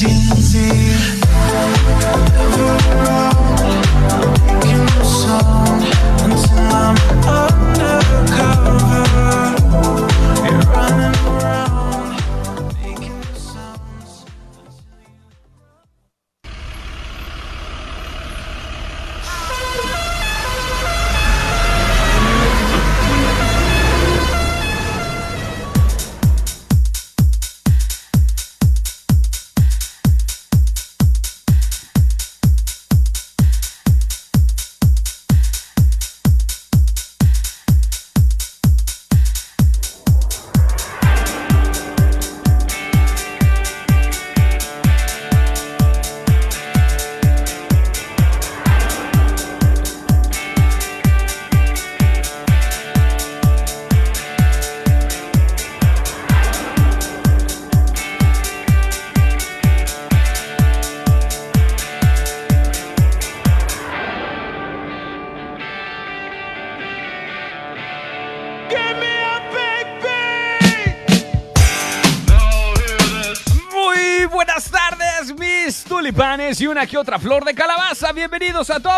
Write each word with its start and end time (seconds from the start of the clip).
Muy 0.00 0.28
que 76.98 77.00
otra 77.00 77.18
flor 77.18 77.44
de 77.44 77.54
calabaza. 77.54 78.12
Bienvenidos 78.12 78.70
a 78.70 78.80
todos. 78.80 78.96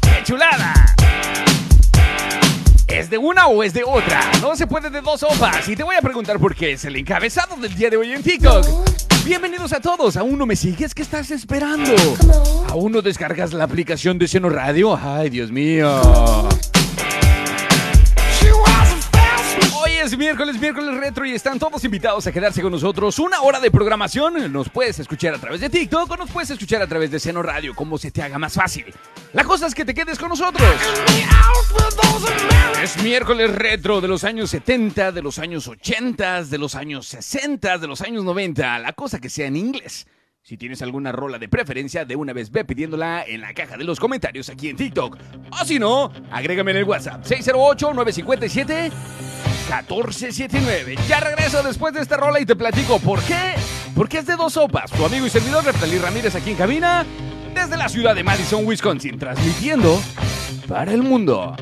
¡Qué 0.00 0.22
chulada! 0.24 0.74
¿Es 2.88 3.10
de 3.10 3.18
una 3.18 3.46
o 3.46 3.62
es 3.62 3.74
de 3.74 3.84
otra? 3.84 4.22
No 4.40 4.56
se 4.56 4.66
puede 4.66 4.90
de 4.90 5.00
dos 5.00 5.20
sopas. 5.20 5.68
Y 5.68 5.76
te 5.76 5.82
voy 5.82 5.96
a 5.96 6.02
preguntar 6.02 6.38
por 6.38 6.54
qué 6.54 6.72
es 6.72 6.84
el 6.84 6.96
encabezado 6.96 7.56
del 7.56 7.74
día 7.74 7.90
de 7.90 7.96
hoy 7.96 8.12
en 8.12 8.22
TikTok. 8.22 8.66
Bienvenidos 9.24 9.72
a 9.72 9.80
todos. 9.80 10.16
¿Aún 10.16 10.38
no 10.38 10.46
me 10.46 10.56
sigues? 10.56 10.94
¿Qué 10.94 11.02
estás 11.02 11.30
esperando? 11.30 11.92
¿Aún 12.68 12.92
no 12.92 13.02
descargas 13.02 13.52
la 13.52 13.64
aplicación 13.64 14.18
de 14.18 14.28
Seno 14.28 14.48
Radio? 14.48 14.98
Ay, 15.02 15.28
Dios 15.28 15.50
mío. 15.50 16.00
Es 20.02 20.16
miércoles, 20.16 20.58
miércoles 20.58 20.96
retro 20.96 21.26
y 21.26 21.32
están 21.32 21.58
todos 21.58 21.84
invitados 21.84 22.26
a 22.26 22.32
quedarse 22.32 22.62
con 22.62 22.72
nosotros 22.72 23.18
una 23.18 23.42
hora 23.42 23.60
de 23.60 23.70
programación. 23.70 24.50
Nos 24.50 24.70
puedes 24.70 24.98
escuchar 24.98 25.34
a 25.34 25.38
través 25.38 25.60
de 25.60 25.68
TikTok 25.68 26.10
o 26.10 26.16
nos 26.16 26.30
puedes 26.30 26.48
escuchar 26.48 26.80
a 26.80 26.86
través 26.86 27.10
de 27.10 27.20
Seno 27.20 27.42
Radio, 27.42 27.74
como 27.74 27.98
se 27.98 28.10
te 28.10 28.22
haga 28.22 28.38
más 28.38 28.54
fácil. 28.54 28.86
La 29.34 29.44
cosa 29.44 29.66
es 29.66 29.74
que 29.74 29.84
te 29.84 29.92
quedes 29.92 30.18
con 30.18 30.30
nosotros. 30.30 30.66
Es 32.82 33.02
miércoles 33.02 33.54
retro 33.54 34.00
de 34.00 34.08
los 34.08 34.24
años 34.24 34.48
70, 34.50 35.12
de 35.12 35.20
los 35.20 35.38
años 35.38 35.68
80, 35.68 36.44
de 36.44 36.58
los 36.58 36.74
años 36.76 37.06
60, 37.06 37.76
de 37.76 37.86
los 37.86 38.00
años 38.00 38.24
90. 38.24 38.78
La 38.78 38.94
cosa 38.94 39.20
que 39.20 39.28
sea 39.28 39.48
en 39.48 39.56
inglés. 39.56 40.06
Si 40.42 40.56
tienes 40.56 40.80
alguna 40.80 41.12
rola 41.12 41.38
de 41.38 41.50
preferencia, 41.50 42.06
de 42.06 42.16
una 42.16 42.32
vez 42.32 42.50
ve 42.50 42.64
pidiéndola 42.64 43.24
en 43.26 43.42
la 43.42 43.52
caja 43.52 43.76
de 43.76 43.84
los 43.84 44.00
comentarios 44.00 44.48
aquí 44.48 44.70
en 44.70 44.76
TikTok. 44.76 45.18
O 45.60 45.64
si 45.66 45.78
no, 45.78 46.10
agrégame 46.30 46.70
en 46.70 46.78
el 46.78 46.84
WhatsApp 46.84 47.22
608-957. 47.24 49.49
1479. 49.68 50.96
Ya 51.08 51.20
regreso 51.20 51.62
después 51.62 51.94
de 51.94 52.00
esta 52.00 52.16
rola 52.16 52.40
y 52.40 52.46
te 52.46 52.56
platico 52.56 52.98
por 52.98 53.22
qué. 53.22 53.54
Porque 53.94 54.18
es 54.18 54.26
de 54.26 54.36
dos 54.36 54.54
sopas. 54.54 54.90
Tu 54.90 55.04
amigo 55.04 55.26
y 55.26 55.30
servidor 55.30 55.64
Reptalí 55.64 55.98
Ramírez 55.98 56.34
aquí 56.34 56.50
en 56.50 56.56
cabina. 56.56 57.04
Desde 57.54 57.76
la 57.76 57.88
ciudad 57.88 58.14
de 58.14 58.22
Madison, 58.22 58.64
Wisconsin. 58.64 59.18
Transmitiendo 59.18 60.00
para 60.68 60.92
el 60.92 61.02
mundo. 61.02 61.56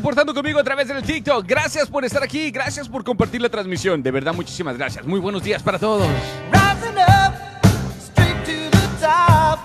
Reportando 0.02 0.34
conmigo 0.34 0.58
a 0.58 0.64
través 0.64 0.88
del 0.88 1.00
TikTok. 1.00 1.46
Gracias 1.46 1.88
por 1.88 2.04
estar 2.04 2.24
aquí, 2.24 2.50
gracias 2.50 2.88
por 2.88 3.04
compartir 3.04 3.40
la 3.40 3.48
transmisión. 3.48 4.02
De 4.02 4.10
verdad, 4.10 4.34
muchísimas 4.34 4.76
gracias. 4.76 5.06
Muy 5.06 5.20
buenos 5.20 5.44
días 5.44 5.62
para 5.62 5.78
todos. 5.78 6.08
Rising 6.50 6.98
up, 6.98 7.34
straight 8.00 8.36
to 8.44 8.68
the 8.76 8.88
top. 9.00 9.60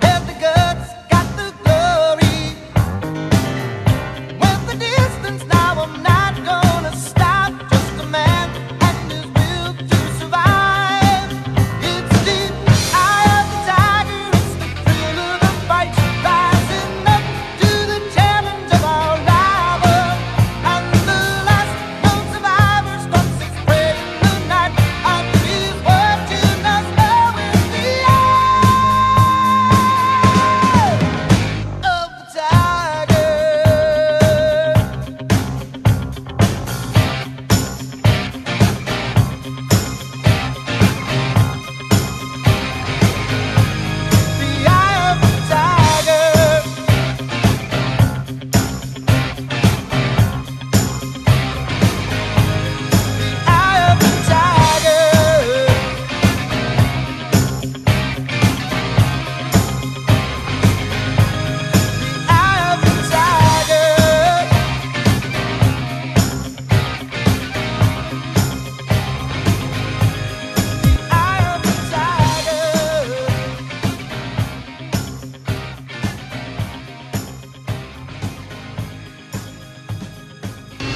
Had 0.00 0.22
the 0.26 0.32
guts, 0.40 1.01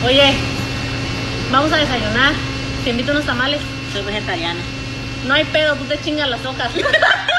Oye, 0.07 0.35
vamos 1.51 1.73
a 1.73 1.79
desayunar. 1.79 2.33
Te 2.85 2.91
invito 2.91 3.11
unos 3.11 3.25
tamales. 3.25 3.61
Soy 3.93 4.03
vegetariana. 4.03 4.61
No 5.27 5.35
hay 5.35 5.45
pedo, 5.47 5.75
tú 5.75 5.85
te 5.85 6.01
chingas 6.01 6.29
las 6.29 6.47
hojas. 6.47 6.71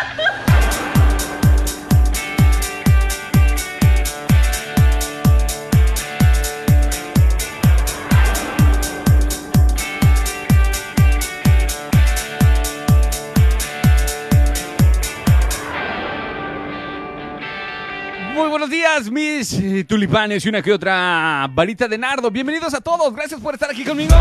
Días, 18.98 19.12
mis 19.12 19.86
tulipanes 19.86 20.44
y 20.46 20.50
una 20.50 20.62
que 20.64 20.74
otra 20.74 21.48
varita 21.52 21.88
de 21.88 22.00
nardo. 22.00 22.32
Bienvenidos 22.32 22.74
a 22.74 22.82
todos, 22.82 23.14
gracias 23.14 23.40
por 23.40 23.54
estar 23.54 23.70
aquí 23.70 23.84
conmigo. 23.84 24.16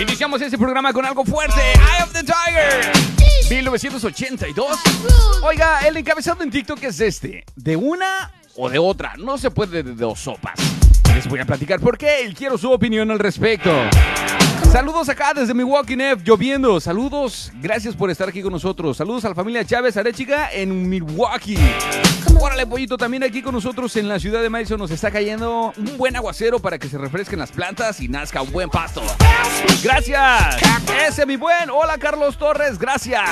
Iniciamos 0.00 0.40
este 0.40 0.56
programa 0.56 0.94
con 0.94 1.04
algo 1.04 1.24
fuerte. 1.24 1.60
Eye 1.60 2.02
of 2.02 2.12
the 2.12 2.22
Tiger, 2.22 2.92
1982. 3.50 4.78
Oiga, 5.42 5.80
el 5.86 5.98
encabezado 5.98 6.42
en 6.42 6.50
TikTok 6.50 6.82
es 6.84 7.00
este: 7.00 7.44
de 7.54 7.76
una 7.76 8.32
o 8.56 8.70
de 8.70 8.78
otra. 8.78 9.12
No 9.18 9.36
se 9.36 9.50
puede 9.50 9.82
de 9.82 9.94
dos 9.94 10.20
sopas. 10.20 10.58
Les 11.14 11.26
voy 11.28 11.40
a 11.40 11.44
platicar 11.44 11.80
por 11.80 11.98
qué 11.98 12.26
y 12.26 12.32
quiero 12.32 12.56
su 12.56 12.70
opinión 12.70 13.10
al 13.10 13.18
respecto. 13.18 13.70
Saludos 14.72 15.08
acá 15.08 15.32
desde 15.34 15.54
Milwaukee, 15.54 15.96
Nev, 15.96 16.22
lloviendo. 16.24 16.80
Saludos, 16.80 17.52
gracias 17.60 17.94
por 17.94 18.10
estar 18.10 18.28
aquí 18.28 18.42
con 18.42 18.52
nosotros. 18.52 18.96
Saludos 18.96 19.24
a 19.24 19.28
la 19.28 19.34
familia 19.34 19.64
Chávez 19.64 19.96
Arechiga 19.96 20.52
en 20.52 20.88
Milwaukee. 20.88 21.58
Órale, 22.40 22.66
pollito, 22.66 22.96
también 22.96 23.22
aquí 23.22 23.40
con 23.40 23.54
nosotros 23.54 23.94
en 23.96 24.08
la 24.08 24.18
ciudad 24.18 24.42
de 24.42 24.50
Madison 24.50 24.78
nos 24.78 24.90
está 24.90 25.10
cayendo 25.10 25.72
un 25.76 25.96
buen 25.96 26.16
aguacero 26.16 26.58
para 26.58 26.78
que 26.78 26.88
se 26.88 26.98
refresquen 26.98 27.38
las 27.38 27.52
plantas 27.52 28.00
y 28.00 28.08
nazca 28.08 28.42
un 28.42 28.50
buen 28.50 28.68
pasto. 28.68 29.02
Gracias. 29.82 30.56
Ese 31.06 31.24
mi 31.24 31.36
buen. 31.36 31.70
Hola, 31.70 31.96
Carlos 31.98 32.36
Torres, 32.36 32.78
gracias. 32.78 33.22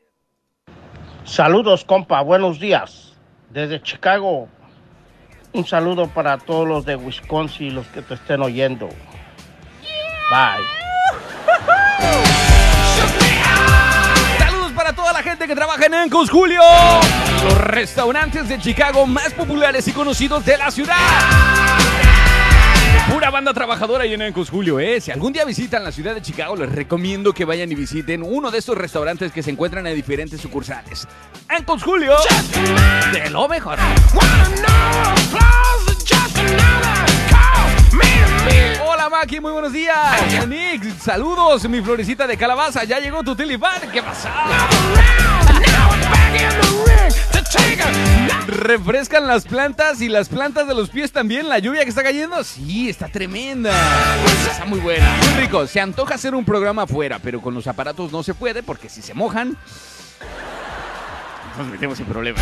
Saludos, 1.24 1.86
compa, 1.86 2.22
buenos 2.22 2.60
días. 2.60 3.14
Desde 3.50 3.82
Chicago, 3.82 4.48
un 5.54 5.66
saludo 5.66 6.08
para 6.08 6.38
todos 6.38 6.68
los 6.68 6.86
de 6.86 6.96
Wisconsin, 6.96 7.74
los 7.76 7.88
que 7.88 8.02
te 8.02 8.16
estén 8.16 8.42
oyendo. 8.42 8.90
Bye. 10.30 10.66
Saludos 14.38 14.74
para 14.74 14.92
toda 14.94 15.14
la 15.14 15.24
gente 15.24 15.48
que 15.48 15.56
trabaja 15.56 15.86
en 15.86 15.94
Ancos, 15.94 16.30
Julio. 16.30 16.62
Los 17.44 17.58
restaurantes 17.60 18.50
de 18.50 18.60
Chicago 18.60 19.06
más 19.06 19.34
populares 19.34 19.88
y 19.88 19.94
conocidos 19.94 20.46
de 20.46 20.58
la 20.58 20.70
ciudad. 20.72 20.98
Pura 23.12 23.30
banda 23.30 23.54
trabajadora 23.54 24.04
ahí 24.04 24.14
en 24.14 24.22
Ancos, 24.24 24.50
Julio, 24.50 24.80
¿eh? 24.80 25.00
Si 25.00 25.12
algún 25.12 25.32
día 25.32 25.46
visitan 25.46 25.84
la 25.84 25.92
ciudad 25.92 26.16
de 26.16 26.22
Chicago, 26.22 26.56
les 26.56 26.72
recomiendo 26.72 27.34
que 27.34 27.46
vayan 27.46 27.72
y 27.72 27.76
visiten 27.76 28.24
uno 28.24 28.50
de 28.50 28.58
estos 28.58 28.76
restaurantes 28.78 29.32
que 29.32 29.44
se 29.44 29.52
encuentran 29.52 29.86
en 29.86 29.96
diferentes 29.96 30.42
sucursales. 30.42 31.08
Ancos, 31.48 31.84
Julio, 31.84 32.16
de 33.14 33.30
lo 33.30 33.48
mejor. 33.48 33.78
Hola 38.88 39.10
Maki, 39.10 39.40
muy 39.40 39.52
buenos 39.52 39.72
días. 39.72 40.48
Nick, 40.48 41.00
saludos, 41.00 41.68
mi 41.70 41.82
florecita 41.82 42.26
de 42.26 42.38
calabaza. 42.38 42.84
Ya 42.86 43.00
llegó 43.00 43.24
tu 43.24 43.36
tilipán. 43.36 43.82
¿Qué 43.94 44.02
pasa? 44.02 44.32
Refrescan 48.48 49.28
las 49.28 49.46
plantas 49.46 50.02
y 50.02 50.10
las 50.10 50.30
plantas 50.30 50.68
de 50.68 50.76
los 50.76 50.90
pies 50.90 51.12
también. 51.12 51.50
La 51.50 51.60
lluvia 51.60 51.84
que 51.84 51.90
está 51.90 52.04
cayendo, 52.04 52.44
sí, 52.44 52.90
está 52.90 53.08
tremenda. 53.08 53.74
Está 54.50 54.66
muy 54.66 54.80
buena, 54.80 55.18
muy 55.18 55.42
rico. 55.42 55.68
Se 55.68 55.80
antoja 55.80 56.16
hacer 56.16 56.36
un 56.36 56.46
programa 56.46 56.84
afuera, 56.84 57.20
pero 57.20 57.42
con 57.42 57.54
los 57.54 57.68
aparatos 57.68 58.12
no 58.12 58.24
se 58.24 58.34
puede 58.34 58.64
porque 58.64 58.90
si 58.90 59.02
se 59.02 59.14
mojan, 59.14 59.58
nos 61.58 61.68
metemos 61.68 62.00
en 62.00 62.06
problemas. 62.06 62.42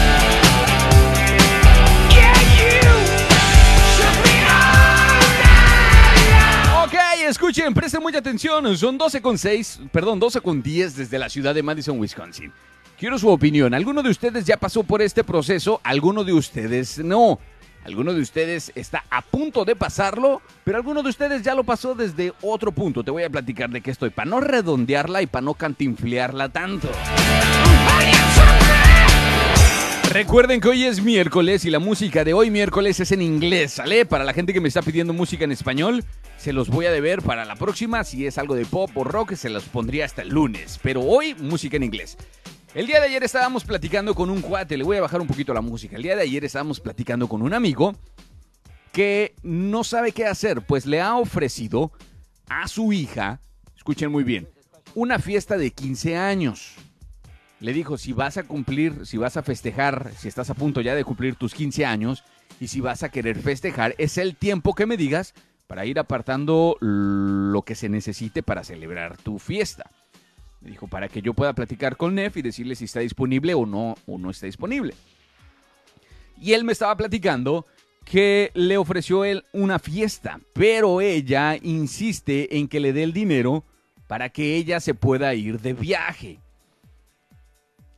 Ok, 6.84 6.94
escuchen, 7.28 7.74
presten 7.74 8.01
mucha 8.01 8.20
atención. 8.20 8.77
Son 8.77 8.98
12 8.98 9.22
con 9.22 9.38
6, 9.38 9.80
perdón, 9.92 10.20
12 10.20 10.42
con 10.42 10.62
10 10.62 10.96
desde 10.96 11.18
la 11.18 11.30
ciudad 11.30 11.56
de 11.56 11.63
Madison, 11.63 12.00
Wisconsin. 12.00 12.51
Quiero 12.98 13.18
su 13.18 13.30
opinión. 13.30 13.74
¿Alguno 13.74 14.04
de 14.04 14.10
ustedes 14.10 14.46
ya 14.46 14.58
pasó 14.58 14.84
por 14.84 15.02
este 15.02 15.24
proceso? 15.24 15.82
¿Alguno 15.84 16.24
de 16.24 16.34
ustedes 16.34 17.00
no? 17.00 17.40
¿Alguno 17.84 18.14
de 18.14 18.22
ustedes 18.22 18.72
está 18.76 19.04
a 19.10 19.22
punto 19.22 19.66
de 19.66 19.76
pasarlo? 19.76 20.42
Pero 20.64 20.78
alguno 20.78 21.04
de 21.04 21.10
ustedes 21.10 21.42
ya 21.42 21.54
lo 21.54 21.66
pasó 21.66 21.96
desde 21.96 22.32
otro 22.42 22.72
punto. 22.72 23.04
Te 23.04 23.12
voy 23.12 23.24
a 23.24 23.30
platicar 23.30 23.70
de 23.72 23.82
qué 23.82 23.92
estoy, 23.92 24.10
para 24.10 24.30
no 24.30 24.40
redondearla 24.40 25.22
y 25.22 25.28
para 25.28 25.44
no 25.44 25.54
cantinflearla 25.54 26.50
tanto. 26.50 26.88
Recuerden 30.12 30.62
que 30.62 30.70
hoy 30.70 30.84
es 30.84 31.02
miércoles 31.02 31.66
y 31.66 31.72
la 31.72 31.80
música 31.80 32.24
de 32.24 32.34
hoy 32.34 32.52
miércoles 32.52 33.00
es 33.00 33.12
en 33.12 33.22
inglés, 33.22 33.74
¿sale? 33.74 34.06
Para 34.06 34.24
la 34.24 34.34
gente 34.34 34.54
que 34.54 34.62
me 34.62 34.68
está 34.68 34.84
pidiendo 34.84 35.12
música 35.12 35.44
en 35.44 35.52
español, 35.52 36.06
se 36.38 36.54
los 36.54 36.70
voy 36.70 36.86
a 36.86 36.92
deber 36.92 37.22
para 37.22 37.44
la 37.44 37.56
próxima. 37.56 38.04
Si 38.04 38.28
es 38.28 38.38
algo 38.38 38.54
de 38.54 38.66
pop 38.66 38.92
o 38.96 39.04
rock, 39.04 39.34
se 39.34 39.50
los 39.50 39.64
pondría 39.64 40.06
hasta 40.06 40.22
el 40.22 40.30
lunes. 40.30 40.80
Pero 40.84 41.02
hoy, 41.02 41.34
música 41.34 41.78
en 41.78 41.84
inglés. 41.84 42.18
El 42.75 42.88
día 42.88 43.00
de 43.00 43.06
ayer 43.06 43.24
estábamos 43.24 43.63
platicando 43.65 44.15
con 44.15 44.32
un 44.32 44.42
cuate, 44.42 44.77
le 44.77 44.84
voy 44.84 44.98
a 44.98 45.01
bajar 45.01 45.22
un 45.22 45.27
poquito 45.27 45.53
la 45.53 45.62
música. 45.62 45.96
El 45.96 46.01
día 46.01 46.15
de 46.15 46.24
ayer 46.24 46.44
estábamos 46.44 46.80
platicando 46.80 47.27
con 47.30 47.44
un 47.44 47.53
amigo 47.53 47.94
que 48.92 49.36
no 49.44 49.84
sabe 49.84 50.12
qué 50.12 50.25
hacer, 50.25 50.63
pues 50.65 50.88
le 50.88 51.00
ha 51.00 51.15
ofrecido 51.15 51.92
a 52.50 52.68
su 52.68 52.92
hija, 52.92 53.42
escuchen 53.75 54.12
muy 54.12 54.24
bien, 54.24 54.50
una 54.96 55.20
fiesta 55.20 55.56
de 55.56 55.70
15 55.70 56.18
años. 56.18 56.74
Le 57.60 57.74
dijo, 57.74 58.00
si 58.00 58.12
vas 58.12 58.38
a 58.38 58.44
cumplir, 58.44 59.06
si 59.06 59.18
vas 59.18 59.38
a 59.38 59.44
festejar, 59.44 60.12
si 60.18 60.27
estás 60.27 60.50
a 60.50 60.56
punto 60.56 60.82
ya 60.82 60.96
de 60.96 61.03
cumplir 61.03 61.36
tus 61.36 61.53
15 61.53 61.86
años 61.86 62.24
y 62.60 62.70
si 62.70 62.82
vas 62.82 63.03
a 63.03 63.10
querer 63.10 63.38
festejar, 63.38 63.94
es 64.00 64.18
el 64.18 64.36
tiempo 64.36 64.74
que 64.74 64.88
me 64.88 64.98
digas 64.98 65.36
para 65.68 65.86
ir 65.86 66.00
apartando 66.00 66.77
lo 66.82 67.62
que 67.62 67.75
se 67.75 67.88
necesite 67.88 68.42
para 68.42 68.63
celebrar 68.63 69.18
tu 69.18 69.38
fiesta. 69.38 69.92
Dijo, 70.63 70.88
para 70.88 71.10
que 71.10 71.22
yo 71.22 71.34
pueda 71.34 71.53
platicar 71.53 71.98
con 71.98 72.15
Nef 72.15 72.38
y 72.38 72.41
decirle 72.41 72.75
si 72.75 72.86
está 72.86 73.01
disponible 73.01 73.53
o 73.53 73.65
no, 73.65 73.96
o 74.08 74.17
no 74.17 74.29
está 74.29 74.46
disponible. 74.46 74.93
Y 76.39 76.53
él 76.53 76.63
me 76.63 76.72
estaba 76.72 76.96
platicando 76.96 77.65
que 78.05 78.51
le 78.53 78.77
ofreció 78.77 79.25
él 79.25 79.46
una 79.51 79.79
fiesta, 79.79 80.39
pero 80.53 81.01
ella 81.01 81.58
insiste 81.62 82.58
en 82.58 82.67
que 82.67 82.79
le 82.79 82.93
dé 82.93 83.03
el 83.03 83.13
dinero 83.13 83.63
para 84.08 84.29
que 84.29 84.55
ella 84.55 84.79
se 84.79 84.93
pueda 84.93 85.34
ir 85.34 85.60
de 85.60 85.74
viaje. 85.74 86.39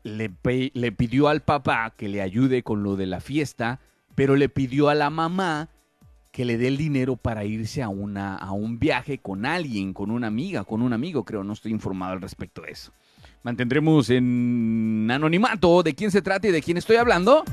Le, 0.04 0.32
le 0.74 0.92
pidió 0.92 1.28
al 1.28 1.42
papá 1.42 1.94
que 1.96 2.08
le 2.08 2.22
ayude 2.22 2.64
con 2.64 2.84
lo 2.84 2.96
de 2.96 3.08
la 3.08 3.20
fiesta, 3.20 3.80
pero 4.14 4.36
le 4.36 4.50
pidió 4.50 4.90
a 4.90 4.96
la 4.96 5.10
mamá 5.10 5.70
que 6.36 6.44
le 6.44 6.58
dé 6.58 6.68
el 6.68 6.76
dinero 6.76 7.16
para 7.16 7.46
irse 7.46 7.82
a, 7.82 7.88
una, 7.88 8.36
a 8.36 8.52
un 8.52 8.78
viaje 8.78 9.20
con 9.20 9.46
alguien, 9.46 9.94
con 9.94 10.12
una 10.12 10.28
amiga, 10.28 10.66
con 10.66 10.82
un 10.82 10.92
amigo, 10.92 11.24
creo, 11.24 11.46
no 11.46 11.54
estoy 11.54 11.72
informado 11.72 12.12
al 12.12 12.22
respecto 12.22 12.62
de 12.64 12.74
eso. 12.74 12.92
Mantendremos 13.44 14.10
en 14.10 15.08
anonimato 15.10 15.82
de 15.82 15.96
quién 15.96 16.12
se 16.12 16.22
trata 16.22 16.50
y 16.50 16.52
de 16.52 16.62
quién 16.62 16.76
estoy 16.76 16.98
hablando. 16.98 17.46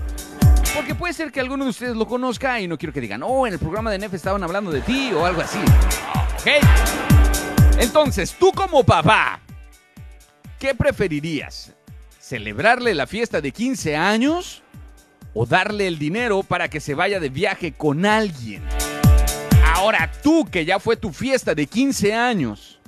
Porque 0.74 0.96
puede 0.96 1.14
ser 1.14 1.30
que 1.30 1.38
alguno 1.38 1.62
de 1.62 1.70
ustedes 1.70 1.94
lo 1.94 2.08
conozca 2.08 2.60
y 2.60 2.66
no 2.66 2.76
quiero 2.76 2.92
que 2.92 3.00
digan, 3.00 3.22
oh, 3.22 3.46
en 3.46 3.52
el 3.52 3.60
programa 3.60 3.88
de 3.92 4.00
NEF 4.00 4.14
estaban 4.14 4.42
hablando 4.42 4.72
de 4.72 4.80
ti 4.80 5.12
o 5.12 5.24
algo 5.24 5.42
así. 5.42 5.60
¿Ok? 6.40 7.78
Entonces, 7.78 8.34
tú 8.36 8.50
como 8.50 8.82
papá, 8.82 9.38
¿qué 10.58 10.74
preferirías? 10.74 11.72
¿Celebrarle 12.18 12.96
la 12.96 13.06
fiesta 13.06 13.40
de 13.40 13.52
15 13.52 13.94
años 13.96 14.61
o 15.34 15.46
darle 15.46 15.86
el 15.86 15.98
dinero 15.98 16.42
para 16.42 16.68
que 16.68 16.80
se 16.80 16.94
vaya 16.94 17.20
de 17.20 17.28
viaje 17.28 17.72
con 17.72 18.06
alguien? 18.06 18.62
Ahora 19.74 20.10
tú, 20.22 20.46
que 20.50 20.64
ya 20.64 20.78
fue 20.78 20.96
tu 20.96 21.12
fiesta 21.12 21.54
de 21.54 21.66
15 21.66 22.14
años, 22.14 22.78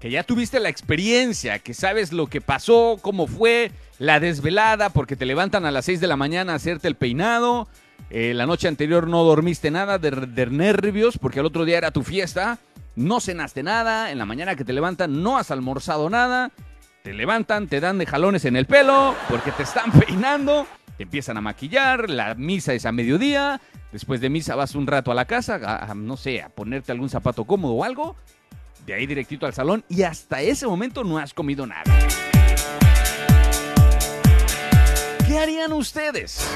que 0.00 0.10
ya 0.10 0.22
tuviste 0.22 0.60
la 0.60 0.68
experiencia, 0.68 1.58
que 1.58 1.74
sabes 1.74 2.12
lo 2.12 2.26
que 2.26 2.40
pasó, 2.40 2.98
cómo 3.00 3.26
fue, 3.26 3.72
la 3.98 4.20
desvelada, 4.20 4.90
porque 4.90 5.16
te 5.16 5.24
levantan 5.24 5.64
a 5.64 5.70
las 5.70 5.86
6 5.86 6.00
de 6.00 6.06
la 6.06 6.16
mañana 6.16 6.52
a 6.52 6.56
hacerte 6.56 6.88
el 6.88 6.96
peinado, 6.96 7.68
eh, 8.10 8.34
la 8.34 8.46
noche 8.46 8.68
anterior 8.68 9.08
no 9.08 9.24
dormiste 9.24 9.70
nada 9.70 9.98
de, 9.98 10.10
de 10.10 10.46
nervios, 10.46 11.18
porque 11.18 11.40
al 11.40 11.46
otro 11.46 11.64
día 11.64 11.78
era 11.78 11.90
tu 11.90 12.02
fiesta, 12.02 12.58
no 12.94 13.20
cenaste 13.20 13.62
nada, 13.62 14.10
en 14.10 14.18
la 14.18 14.26
mañana 14.26 14.56
que 14.56 14.64
te 14.64 14.72
levantan 14.72 15.22
no 15.22 15.38
has 15.38 15.50
almorzado 15.50 16.10
nada, 16.10 16.50
te 17.02 17.12
levantan, 17.12 17.68
te 17.68 17.80
dan 17.80 17.98
de 17.98 18.06
jalones 18.06 18.44
en 18.44 18.56
el 18.56 18.66
pelo, 18.66 19.14
porque 19.28 19.52
te 19.52 19.62
están 19.62 19.92
peinando, 20.06 20.66
te 20.96 21.02
empiezan 21.04 21.36
a 21.36 21.40
maquillar, 21.40 22.08
la 22.10 22.34
misa 22.34 22.72
es 22.74 22.86
a 22.86 22.92
mediodía, 22.92 23.60
después 23.92 24.20
de 24.20 24.30
misa 24.30 24.54
vas 24.54 24.74
un 24.74 24.86
rato 24.86 25.10
a 25.10 25.14
la 25.14 25.24
casa, 25.26 25.60
a- 25.62 25.94
no 25.94 26.16
sé, 26.16 26.42
a 26.42 26.48
ponerte 26.48 26.92
algún 26.92 27.08
zapato 27.10 27.44
cómodo 27.44 27.74
o 27.74 27.84
algo, 27.84 28.16
De 28.86 28.94
ahí 28.94 29.04
directito 29.06 29.46
al 29.46 29.52
salón 29.54 29.84
y 29.88 30.02
hasta 30.04 30.40
ese 30.42 30.64
momento 30.66 31.02
no 31.02 31.18
has 31.18 31.34
comido 31.34 31.66
nada. 31.66 31.82
¿Qué 35.26 35.38
harían 35.38 35.72
ustedes? 35.72 36.46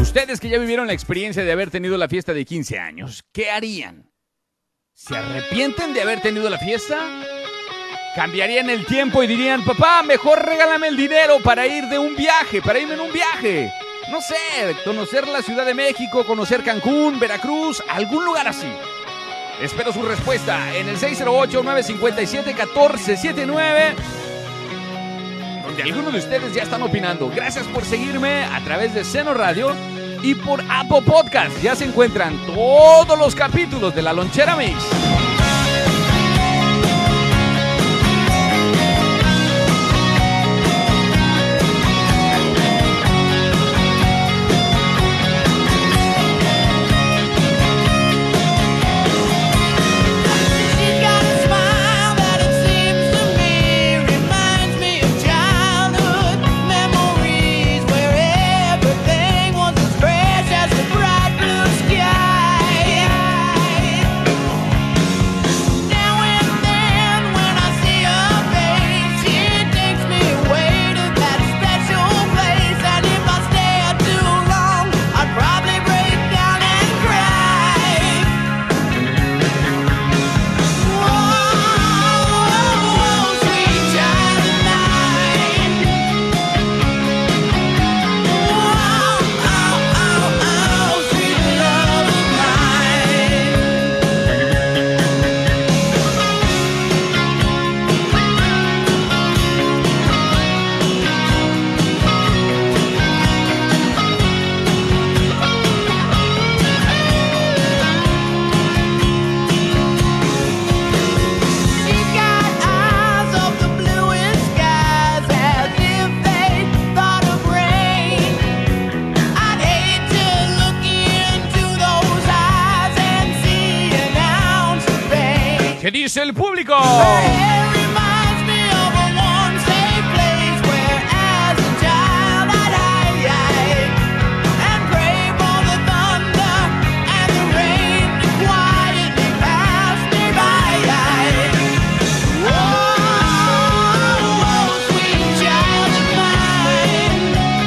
Ustedes 0.00 0.40
que 0.40 0.48
ya 0.48 0.58
vivieron 0.58 0.88
la 0.88 0.92
experiencia 0.92 1.44
de 1.44 1.52
haber 1.52 1.70
tenido 1.70 1.96
la 1.96 2.08
fiesta 2.08 2.34
de 2.34 2.44
15 2.44 2.78
años, 2.80 3.24
¿qué 3.32 3.50
harían? 3.50 4.10
¿Se 4.94 5.16
arrepienten 5.16 5.94
de 5.94 6.02
haber 6.02 6.20
tenido 6.20 6.50
la 6.50 6.58
fiesta? 6.58 6.96
¿Cambiarían 8.14 8.68
el 8.68 8.84
tiempo 8.84 9.22
y 9.22 9.26
dirían, 9.26 9.64
papá, 9.64 10.02
mejor 10.02 10.44
regálame 10.44 10.88
el 10.88 10.96
dinero 10.96 11.40
para 11.40 11.66
ir 11.66 11.86
de 11.86 11.98
un 11.98 12.14
viaje, 12.14 12.60
para 12.60 12.78
irme 12.78 12.92
en 12.94 13.00
un 13.00 13.12
viaje? 13.12 13.72
No 14.10 14.20
sé, 14.20 14.36
conocer 14.84 15.26
la 15.28 15.40
Ciudad 15.40 15.64
de 15.64 15.72
México, 15.72 16.26
conocer 16.26 16.62
Cancún, 16.62 17.18
Veracruz, 17.18 17.82
algún 17.88 18.26
lugar 18.26 18.48
así. 18.48 18.70
Espero 19.62 19.92
su 19.92 20.02
respuesta 20.02 20.76
en 20.76 20.90
el 20.90 20.98
608-957-1479 20.98 23.94
donde 25.62 25.82
algunos 25.82 26.12
de 26.12 26.18
ustedes 26.18 26.54
ya 26.54 26.64
están 26.64 26.82
opinando. 26.82 27.30
Gracias 27.34 27.66
por 27.68 27.84
seguirme 27.84 28.44
a 28.44 28.60
través 28.64 28.92
de 28.92 29.04
Seno 29.04 29.32
Radio 29.32 29.74
y 30.22 30.34
por 30.34 30.62
Apple 30.68 31.02
Podcast. 31.02 31.60
Ya 31.62 31.74
se 31.74 31.84
encuentran 31.84 32.36
todos 32.46 33.18
los 33.18 33.34
capítulos 33.34 33.94
de 33.94 34.02
La 34.02 34.12
Lonchera 34.12 34.56
Mix. 34.56 34.76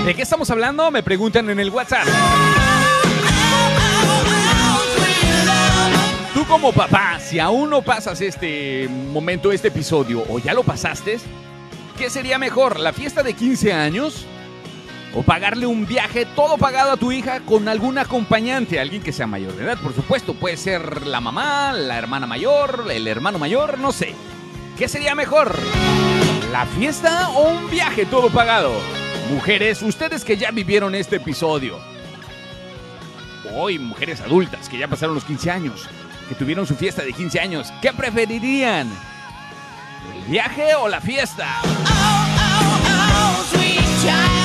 ¿De 0.06 0.14
qué 0.14 0.22
estamos 0.22 0.52
hablando? 0.52 0.92
Me 0.92 1.02
preguntan 1.02 1.50
en 1.50 1.60
el 1.60 1.72
WhatsApp. 1.72 2.06
Tú 6.32 6.46
como 6.46 6.72
papá, 6.72 7.20
si 7.20 7.40
aún 7.40 7.72
no 7.72 7.82
pasas 7.82 8.22
este 8.22 8.88
momento, 8.88 9.52
este 9.52 9.70
episodio, 9.70 10.24
o 10.30 10.38
ya 10.38 10.54
lo 10.54 10.62
pasaste, 10.62 11.18
¿qué 11.98 12.12
sería 12.12 12.38
mejor? 12.38 12.80
¿La 12.80 12.94
fiesta 12.94 13.24
de 13.24 13.34
15 13.34 13.74
años? 13.74 14.28
¿O 15.16 15.24
pagarle 15.24 15.66
un 15.66 15.88
viaje 15.88 16.28
todo 16.36 16.60
pagado 16.60 16.92
a 16.92 16.98
tu 16.98 17.12
hija 17.12 17.40
con 17.40 17.68
algún 17.68 17.98
acompañante? 17.98 18.80
Alguien 18.80 19.02
que 19.02 19.12
sea 19.12 19.26
mayor 19.26 19.56
de 19.56 19.64
edad, 19.64 19.80
por 19.82 19.96
supuesto. 19.96 20.36
Puede 20.36 20.58
ser 20.58 21.08
la 21.08 21.20
mamá, 21.20 21.74
la 21.74 21.98
hermana 21.98 22.28
mayor, 22.28 22.86
el 22.92 23.08
hermano 23.08 23.40
mayor, 23.40 23.80
no 23.80 23.92
sé. 23.92 24.14
¿Qué 24.78 24.88
sería 24.88 25.16
mejor? 25.16 25.58
¿La 26.52 26.68
fiesta 26.68 27.30
o 27.30 27.50
un 27.50 27.72
viaje 27.72 28.06
todo 28.06 28.30
pagado? 28.30 28.74
Mujeres, 29.29 29.82
ustedes 29.82 30.24
que 30.24 30.38
ya 30.38 30.51
vivieron 30.51 30.94
este 30.94 31.15
episodio. 31.15 31.79
Hoy, 33.53 33.79
mujeres 33.79 34.22
adultas 34.22 34.70
que 34.70 34.77
ya 34.77 34.88
pasaron 34.88 35.15
los 35.15 35.25
15 35.25 35.50
años, 35.50 35.89
que 36.29 36.36
tuvieron 36.36 36.67
su 36.67 36.75
fiesta 36.75 37.03
de 37.03 37.12
15 37.12 37.39
años, 37.39 37.74
¿qué 37.82 37.91
preferirían? 37.91 38.88
¿El 40.13 40.32
viaje 40.32 40.75
o 40.75 40.88
la 40.88 41.01
fiesta? 41.01 41.62
Oh, 41.63 41.67
oh, 41.67 43.39
oh, 43.39 43.46
sweet 43.51 44.45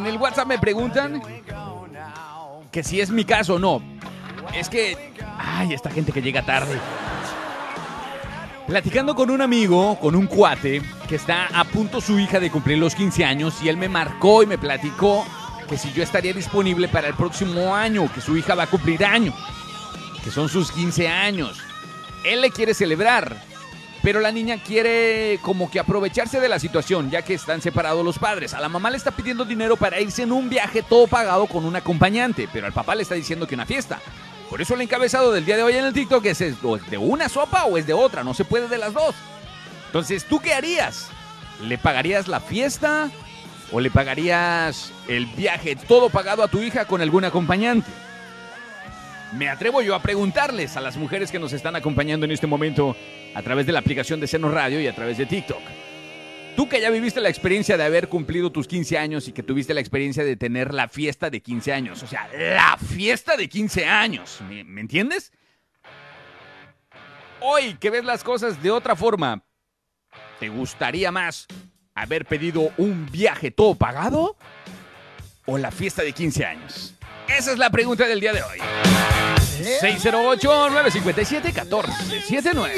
En 0.00 0.06
el 0.06 0.16
WhatsApp 0.16 0.46
me 0.46 0.58
preguntan 0.58 1.20
que 2.72 2.82
si 2.82 3.02
es 3.02 3.10
mi 3.10 3.26
caso 3.26 3.56
o 3.56 3.58
no. 3.58 3.82
Es 4.54 4.70
que, 4.70 4.96
ay, 5.38 5.74
esta 5.74 5.90
gente 5.90 6.10
que 6.10 6.22
llega 6.22 6.40
tarde. 6.40 6.80
Platicando 8.66 9.14
con 9.14 9.28
un 9.28 9.42
amigo, 9.42 9.98
con 10.00 10.16
un 10.16 10.26
cuate, 10.26 10.80
que 11.06 11.16
está 11.16 11.48
a 11.52 11.64
punto 11.64 12.00
su 12.00 12.18
hija 12.18 12.40
de 12.40 12.50
cumplir 12.50 12.78
los 12.78 12.94
15 12.94 13.26
años 13.26 13.62
y 13.62 13.68
él 13.68 13.76
me 13.76 13.90
marcó 13.90 14.42
y 14.42 14.46
me 14.46 14.56
platicó 14.56 15.26
que 15.68 15.76
si 15.76 15.92
yo 15.92 16.02
estaría 16.02 16.32
disponible 16.32 16.88
para 16.88 17.08
el 17.08 17.14
próximo 17.14 17.76
año, 17.76 18.10
que 18.10 18.22
su 18.22 18.38
hija 18.38 18.54
va 18.54 18.62
a 18.62 18.68
cumplir 18.68 19.04
año, 19.04 19.34
que 20.24 20.30
son 20.30 20.48
sus 20.48 20.72
15 20.72 21.08
años. 21.08 21.60
Él 22.24 22.40
le 22.40 22.50
quiere 22.50 22.72
celebrar, 22.72 23.36
pero 24.02 24.20
la 24.20 24.32
niña 24.32 24.58
quiere 24.62 25.38
como 25.42 25.70
que 25.70 25.78
aprovecharse 25.78 26.40
de 26.40 26.48
la 26.48 26.58
situación, 26.58 27.10
ya 27.10 27.22
que 27.22 27.34
están 27.34 27.60
separados 27.60 28.04
los 28.04 28.18
padres. 28.18 28.54
A 28.54 28.60
la 28.60 28.68
mamá 28.68 28.90
le 28.90 28.96
está 28.96 29.10
pidiendo 29.10 29.44
dinero 29.44 29.76
para 29.76 30.00
irse 30.00 30.22
en 30.22 30.32
un 30.32 30.48
viaje 30.48 30.82
todo 30.82 31.06
pagado 31.06 31.46
con 31.46 31.64
un 31.64 31.76
acompañante, 31.76 32.48
pero 32.52 32.66
al 32.66 32.72
papá 32.72 32.94
le 32.94 33.02
está 33.02 33.14
diciendo 33.14 33.46
que 33.46 33.54
una 33.54 33.66
fiesta. 33.66 34.00
Por 34.48 34.60
eso 34.60 34.74
el 34.74 34.80
encabezado 34.80 35.32
del 35.32 35.44
día 35.44 35.56
de 35.56 35.62
hoy 35.62 35.76
en 35.76 35.84
el 35.84 35.92
TikTok 35.92 36.24
es, 36.26 36.38
de 36.38 36.98
una 36.98 37.28
sopa 37.28 37.66
o 37.66 37.76
es 37.76 37.86
de 37.86 37.92
otra, 37.92 38.24
no 38.24 38.34
se 38.34 38.44
puede 38.44 38.68
de 38.68 38.78
las 38.78 38.94
dos. 38.94 39.14
Entonces, 39.86 40.24
¿tú 40.24 40.40
qué 40.40 40.54
harías? 40.54 41.08
¿Le 41.62 41.76
pagarías 41.78 42.26
la 42.26 42.40
fiesta 42.40 43.10
o 43.70 43.80
le 43.80 43.90
pagarías 43.90 44.92
el 45.08 45.26
viaje 45.26 45.76
todo 45.76 46.08
pagado 46.10 46.42
a 46.42 46.48
tu 46.48 46.58
hija 46.58 46.86
con 46.86 47.00
algún 47.00 47.24
acompañante? 47.24 47.90
Me 49.32 49.48
atrevo 49.48 49.80
yo 49.80 49.94
a 49.94 50.02
preguntarles 50.02 50.76
a 50.76 50.80
las 50.80 50.96
mujeres 50.96 51.30
que 51.30 51.38
nos 51.38 51.52
están 51.52 51.76
acompañando 51.76 52.26
en 52.26 52.32
este 52.32 52.48
momento 52.48 52.96
a 53.34 53.42
través 53.42 53.64
de 53.64 53.72
la 53.72 53.78
aplicación 53.78 54.18
de 54.18 54.26
Seno 54.26 54.50
Radio 54.50 54.80
y 54.80 54.88
a 54.88 54.94
través 54.94 55.18
de 55.18 55.26
TikTok. 55.26 55.62
Tú 56.56 56.68
que 56.68 56.80
ya 56.80 56.90
viviste 56.90 57.20
la 57.20 57.28
experiencia 57.28 57.76
de 57.76 57.84
haber 57.84 58.08
cumplido 58.08 58.50
tus 58.50 58.66
15 58.66 58.98
años 58.98 59.28
y 59.28 59.32
que 59.32 59.44
tuviste 59.44 59.72
la 59.72 59.80
experiencia 59.80 60.24
de 60.24 60.36
tener 60.36 60.74
la 60.74 60.88
fiesta 60.88 61.30
de 61.30 61.40
15 61.40 61.72
años, 61.72 62.02
o 62.02 62.08
sea, 62.08 62.28
la 62.36 62.76
fiesta 62.76 63.36
de 63.36 63.48
15 63.48 63.86
años, 63.86 64.40
¿me, 64.48 64.64
me 64.64 64.80
entiendes? 64.80 65.32
Hoy 67.38 67.74
que 67.74 67.90
ves 67.90 68.04
las 68.04 68.24
cosas 68.24 68.60
de 68.60 68.72
otra 68.72 68.96
forma, 68.96 69.44
¿te 70.40 70.48
gustaría 70.48 71.12
más 71.12 71.46
haber 71.94 72.26
pedido 72.26 72.72
un 72.78 73.06
viaje 73.10 73.52
todo 73.52 73.76
pagado 73.76 74.36
o 75.46 75.56
la 75.56 75.70
fiesta 75.70 76.02
de 76.02 76.12
15 76.12 76.44
años? 76.44 76.96
Esa 77.36 77.52
es 77.52 77.58
la 77.58 77.68
pregunta 77.70 78.06
del 78.06 78.20
día 78.20 78.32
de 78.32 78.42
hoy. 78.42 78.58
608-957-1479. 79.80 82.70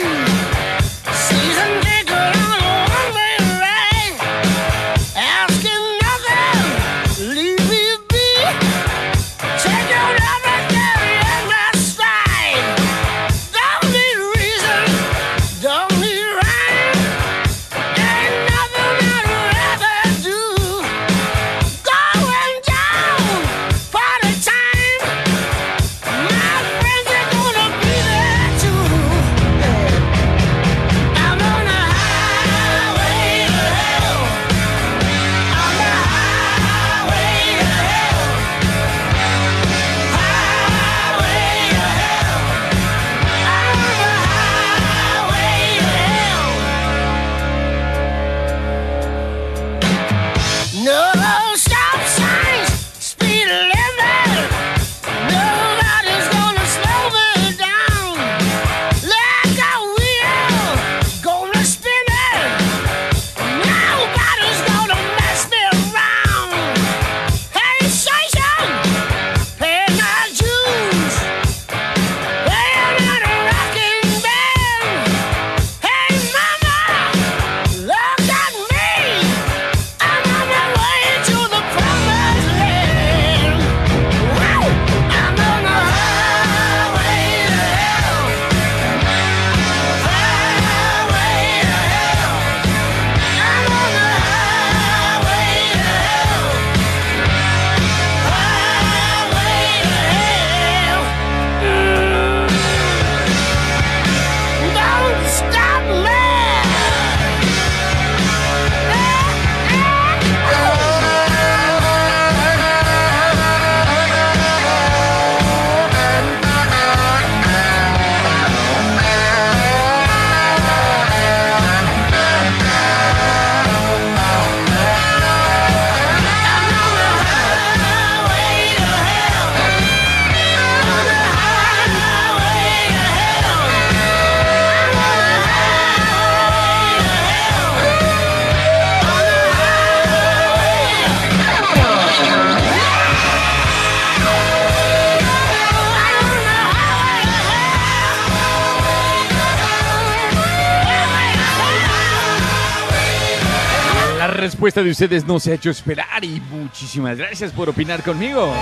Respuesta 154.63 154.85
de 154.85 154.91
ustedes 154.91 155.27
no 155.27 155.41
se 155.41 155.51
ha 155.51 155.55
hecho 155.57 155.71
esperar 155.71 156.25
y 156.25 156.41
muchísimas 156.53 157.19
gracias 157.19 157.51
por 157.51 157.69
opinar 157.69 158.01
conmigo. 158.01 158.55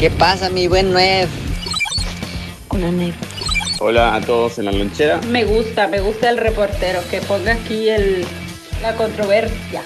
¿Qué 0.00 0.08
pasa, 0.08 0.48
mi 0.48 0.66
buen 0.66 0.92
Nuev? 0.92 1.28
Hola, 2.68 2.90
Nef. 2.90 3.14
Hola 3.80 4.14
a 4.14 4.20
todos 4.22 4.58
en 4.58 4.64
la 4.64 4.72
lonchera. 4.72 5.20
Me 5.28 5.44
gusta, 5.44 5.88
me 5.88 6.00
gusta 6.00 6.30
el 6.30 6.38
reportero 6.38 7.00
que 7.10 7.20
ponga 7.20 7.52
aquí 7.52 7.90
el, 7.90 8.24
la 8.80 8.94
controversia 8.96 9.82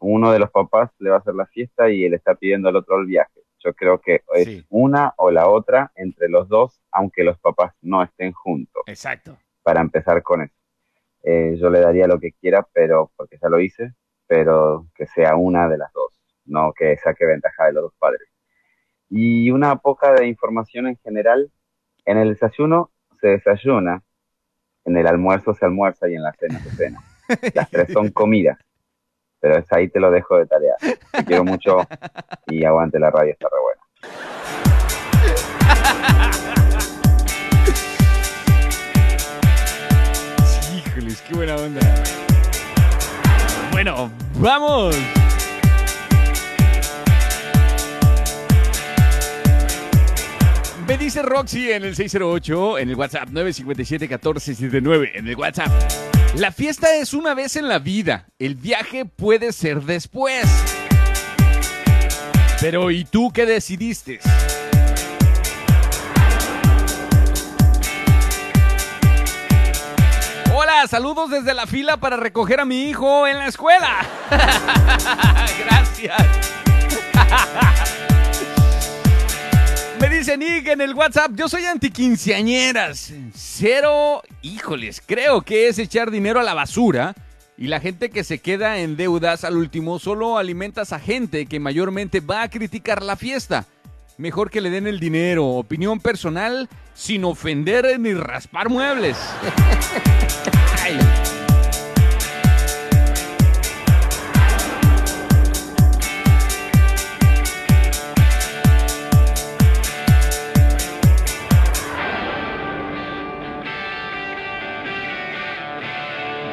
uno 0.00 0.30
de 0.32 0.38
los 0.38 0.50
papás 0.50 0.90
le 0.98 1.08
va 1.10 1.16
a 1.16 1.20
hacer 1.20 1.34
la 1.34 1.46
fiesta 1.46 1.88
y 1.90 2.04
él 2.04 2.12
está 2.12 2.34
pidiendo 2.34 2.68
al 2.68 2.76
otro 2.76 3.00
el 3.00 3.06
viaje. 3.06 3.40
Yo 3.64 3.72
creo 3.74 3.98
que 4.00 4.20
es 4.34 4.44
Sí. 4.46 4.66
una 4.68 5.14
o 5.16 5.30
la 5.30 5.48
otra 5.48 5.92
entre 5.94 6.28
los 6.28 6.46
dos, 6.48 6.78
aunque 6.92 7.24
los 7.24 7.38
papás 7.38 7.72
no 7.80 8.02
estén 8.02 8.32
juntos. 8.32 8.82
Exacto. 8.86 9.38
Para 9.62 9.80
empezar 9.80 10.22
con 10.22 10.42
eso. 10.42 10.54
Eh, 11.22 11.56
yo 11.60 11.68
le 11.70 11.80
daría 11.80 12.06
lo 12.06 12.18
que 12.20 12.32
quiera, 12.32 12.66
pero 12.72 13.10
porque 13.16 13.38
ya 13.40 13.48
lo 13.50 13.60
hice, 13.60 13.92
pero 14.30 14.86
que 14.94 15.06
sea 15.06 15.34
una 15.34 15.68
de 15.68 15.76
las 15.76 15.92
dos, 15.92 16.22
no 16.44 16.72
que 16.72 16.96
saque 16.98 17.26
ventaja 17.26 17.64
de 17.64 17.72
los 17.72 17.82
dos 17.82 17.94
padres. 17.98 18.28
Y 19.08 19.50
una 19.50 19.74
poca 19.74 20.12
de 20.12 20.28
información 20.28 20.86
en 20.86 20.96
general. 20.98 21.50
En 22.04 22.16
el 22.16 22.28
desayuno 22.28 22.92
se 23.20 23.26
desayuna, 23.26 24.04
en 24.84 24.96
el 24.96 25.08
almuerzo 25.08 25.52
se 25.52 25.64
almuerza 25.64 26.08
y 26.08 26.14
en 26.14 26.22
la 26.22 26.32
cena 26.34 26.60
se 26.60 26.70
cena. 26.70 27.00
Las 27.54 27.70
tres 27.70 27.92
son 27.92 28.10
comidas, 28.12 28.56
pero 29.40 29.58
es 29.58 29.72
ahí 29.72 29.88
te 29.88 29.98
lo 29.98 30.12
dejo 30.12 30.38
de 30.38 30.46
tarea. 30.46 30.76
Te 31.10 31.24
quiero 31.24 31.44
mucho 31.44 31.78
y 32.46 32.64
aguante 32.64 33.00
la 33.00 33.10
radio, 33.10 33.32
está 33.32 33.48
re 33.48 33.60
buena. 33.60 33.82
Híjoles, 40.76 41.20
qué 41.22 41.34
buena 41.34 41.56
onda. 41.56 42.19
Bueno, 43.82 44.12
vamos. 44.34 44.94
Me 50.86 50.98
dice 50.98 51.22
Roxy 51.22 51.72
en 51.72 51.84
el 51.84 51.96
608, 51.96 52.78
en 52.78 52.90
el 52.90 52.96
WhatsApp 52.96 53.30
957-1479, 53.30 55.12
en 55.14 55.28
el 55.28 55.34
WhatsApp. 55.34 55.70
La 56.36 56.52
fiesta 56.52 56.94
es 56.96 57.14
una 57.14 57.32
vez 57.32 57.56
en 57.56 57.68
la 57.68 57.78
vida, 57.78 58.26
el 58.38 58.54
viaje 58.54 59.06
puede 59.06 59.50
ser 59.50 59.80
después. 59.80 60.44
Pero 62.60 62.90
¿y 62.90 63.06
tú 63.06 63.32
qué 63.32 63.46
decidiste? 63.46 64.20
Saludos 70.88 71.30
desde 71.30 71.52
la 71.52 71.66
fila 71.66 71.98
para 71.98 72.16
recoger 72.16 72.60
a 72.60 72.64
mi 72.64 72.84
hijo 72.84 73.26
en 73.26 73.38
la 73.38 73.48
escuela. 73.48 74.06
Gracias. 75.64 76.16
Me 80.00 80.08
dice 80.08 80.38
Nick 80.38 80.68
en 80.68 80.80
el 80.80 80.94
WhatsApp, 80.94 81.32
yo 81.34 81.48
soy 81.48 81.66
antiquinceañeras. 81.66 83.12
Cero, 83.34 84.22
híjoles, 84.42 85.02
creo 85.04 85.42
que 85.42 85.68
es 85.68 85.78
echar 85.78 86.10
dinero 86.10 86.40
a 86.40 86.44
la 86.44 86.54
basura. 86.54 87.14
Y 87.58 87.66
la 87.66 87.80
gente 87.80 88.10
que 88.10 88.24
se 88.24 88.38
queda 88.38 88.78
en 88.78 88.96
deudas 88.96 89.44
al 89.44 89.56
último 89.56 89.98
solo 89.98 90.38
alimentas 90.38 90.92
a 90.92 90.98
gente 90.98 91.46
que 91.46 91.60
mayormente 91.60 92.20
va 92.20 92.42
a 92.42 92.48
criticar 92.48 93.02
la 93.02 93.16
fiesta. 93.16 93.66
Mejor 94.16 94.50
que 94.50 94.60
le 94.60 94.70
den 94.70 94.86
el 94.86 94.98
dinero. 94.98 95.46
Opinión 95.46 96.00
personal 96.00 96.68
sin 96.94 97.24
ofender 97.24 98.00
ni 98.00 98.14
raspar 98.14 98.70
muebles. 98.70 99.18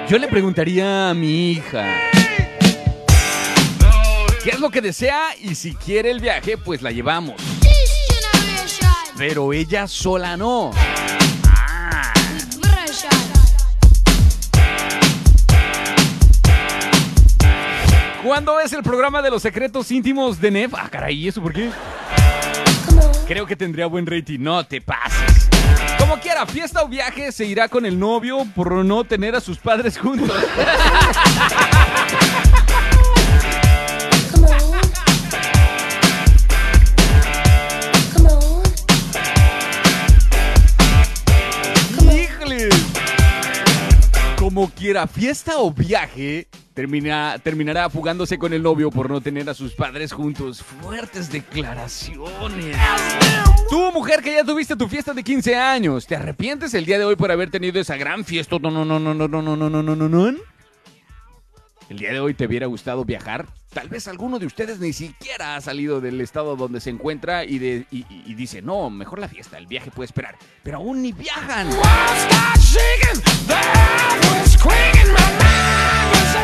Yo 0.07 0.17
le 0.17 0.29
preguntaría 0.29 1.09
a 1.09 1.13
mi 1.13 1.51
hija. 1.51 1.85
¿Qué 4.41 4.51
es 4.51 4.59
lo 4.61 4.69
que 4.69 4.79
desea? 4.79 5.35
Y 5.41 5.53
si 5.53 5.75
quiere 5.75 6.11
el 6.11 6.21
viaje, 6.21 6.57
pues 6.57 6.81
la 6.81 6.91
llevamos. 6.91 7.35
Pero 9.17 9.51
ella 9.51 9.85
sola 9.85 10.37
no. 10.37 10.71
¿Cuándo 18.27 18.59
es 18.59 18.73
el 18.73 18.83
programa 18.83 19.21
de 19.21 19.29
los 19.29 19.41
secretos 19.41 19.89
íntimos 19.89 20.41
de 20.41 20.51
Nev? 20.51 20.75
Ah, 20.75 20.89
caray, 20.91 21.15
¿y 21.15 21.29
eso 21.29 21.41
por 21.41 21.53
qué? 21.53 21.69
Creo 23.25 23.45
que 23.45 23.55
tendría 23.55 23.87
buen 23.87 24.05
rating. 24.05 24.39
No 24.41 24.65
te 24.65 24.81
pases. 24.81 25.47
Como 25.97 26.19
quiera, 26.19 26.45
fiesta 26.45 26.83
o 26.83 26.89
viaje, 26.89 27.31
se 27.31 27.45
irá 27.45 27.69
con 27.69 27.85
el 27.85 27.97
novio 27.97 28.45
por 28.53 28.83
no 28.83 29.05
tener 29.05 29.33
a 29.33 29.39
sus 29.39 29.59
padres 29.59 29.97
juntos. 29.97 30.29
quiera, 44.87 45.05
fiesta 45.05 45.57
o 45.57 45.69
viaje, 45.69 46.47
termina, 46.73 47.37
terminará 47.43 47.89
fugándose 47.89 48.39
con 48.39 48.53
el 48.53 48.63
novio 48.63 48.89
por 48.89 49.09
no 49.09 49.19
tener 49.19 49.49
a 49.49 49.53
sus 49.53 49.73
padres 49.73 50.13
juntos. 50.13 50.63
Fuertes 50.63 51.29
declaraciones. 51.29 52.77
Tú, 53.69 53.91
mujer, 53.91 54.21
que 54.21 54.35
ya 54.35 54.45
tuviste 54.45 54.77
tu 54.77 54.87
fiesta 54.87 55.13
de 55.13 55.25
15 55.25 55.57
años, 55.57 56.07
¿te 56.07 56.15
arrepientes 56.15 56.73
el 56.73 56.85
día 56.85 56.97
de 56.97 57.03
hoy 57.03 57.17
por 57.17 57.33
haber 57.33 57.51
tenido 57.51 57.81
esa 57.81 57.97
gran 57.97 58.23
fiesta? 58.23 58.59
No, 58.61 58.71
no, 58.71 58.85
no, 58.85 58.97
no, 58.97 59.13
no, 59.13 59.27
no, 59.27 59.41
no, 59.41 59.57
no, 59.57 59.69
no, 59.69 59.93
no, 59.93 60.07
no. 60.07 60.37
¿El 61.89 61.99
día 61.99 62.11
de 62.11 62.19
hoy 62.19 62.33
te 62.33 62.45
hubiera 62.45 62.67
gustado 62.67 63.05
viajar? 63.05 63.45
Tal 63.73 63.87
vez 63.87 64.09
alguno 64.09 64.39
de 64.39 64.45
ustedes 64.45 64.79
ni 64.79 64.91
siquiera 64.91 65.55
ha 65.55 65.61
salido 65.61 66.01
del 66.01 66.19
estado 66.19 66.57
donde 66.57 66.81
se 66.81 66.89
encuentra 66.89 67.45
y, 67.45 67.59
dice, 67.59 68.61
no, 68.61 68.89
mejor 68.89 69.19
la 69.19 69.29
fiesta, 69.29 69.57
el 69.57 69.67
viaje 69.67 69.89
puede 69.91 70.07
esperar. 70.07 70.35
Pero 70.63 70.77
aún 70.77 71.01
ni 71.01 71.13
viajan. 71.13 71.69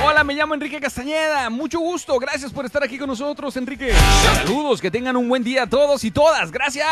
Hola, 0.06 0.23
me 0.23 0.34
llamo 0.34 0.53
Enrique 0.53 0.79
Castañeda. 0.79 1.49
Mucho 1.49 1.79
gusto. 1.79 2.17
Gracias 2.19 2.51
por 2.53 2.65
estar 2.65 2.82
aquí 2.82 2.97
con 2.97 3.08
nosotros, 3.08 3.58
Enrique. 3.58 3.93
Saludos, 4.23 4.79
que 4.79 4.91
tengan 4.91 5.17
un 5.17 5.27
buen 5.27 5.43
día 5.43 5.63
a 5.63 5.67
todos 5.67 6.03
y 6.06 6.12
todas. 6.12 6.51
Gracias. 6.51 6.88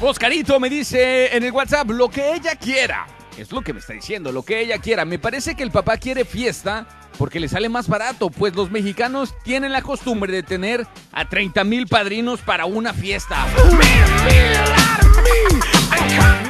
Oscarito 0.00 0.60
me 0.60 0.68
dice 0.68 1.34
en 1.34 1.42
el 1.42 1.52
WhatsApp 1.52 1.90
lo 1.90 2.10
que 2.10 2.34
ella 2.34 2.54
quiera. 2.56 3.06
Es 3.38 3.50
lo 3.50 3.62
que 3.62 3.72
me 3.72 3.80
está 3.80 3.92
diciendo, 3.92 4.30
lo 4.30 4.42
que 4.42 4.60
ella 4.60 4.78
quiera. 4.78 5.04
Me 5.04 5.18
parece 5.18 5.54
que 5.54 5.62
el 5.62 5.70
papá 5.70 5.96
quiere 5.96 6.24
fiesta 6.24 6.86
porque 7.18 7.40
le 7.40 7.48
sale 7.48 7.68
más 7.68 7.88
barato, 7.88 8.30
pues 8.30 8.54
los 8.54 8.70
mexicanos 8.70 9.34
tienen 9.42 9.72
la 9.72 9.82
costumbre 9.82 10.32
de 10.32 10.42
tener 10.42 10.86
a 11.12 11.28
30 11.28 11.64
mil 11.64 11.86
padrinos 11.86 12.40
para 12.40 12.66
una 12.66 12.92
fiesta. 12.92 13.46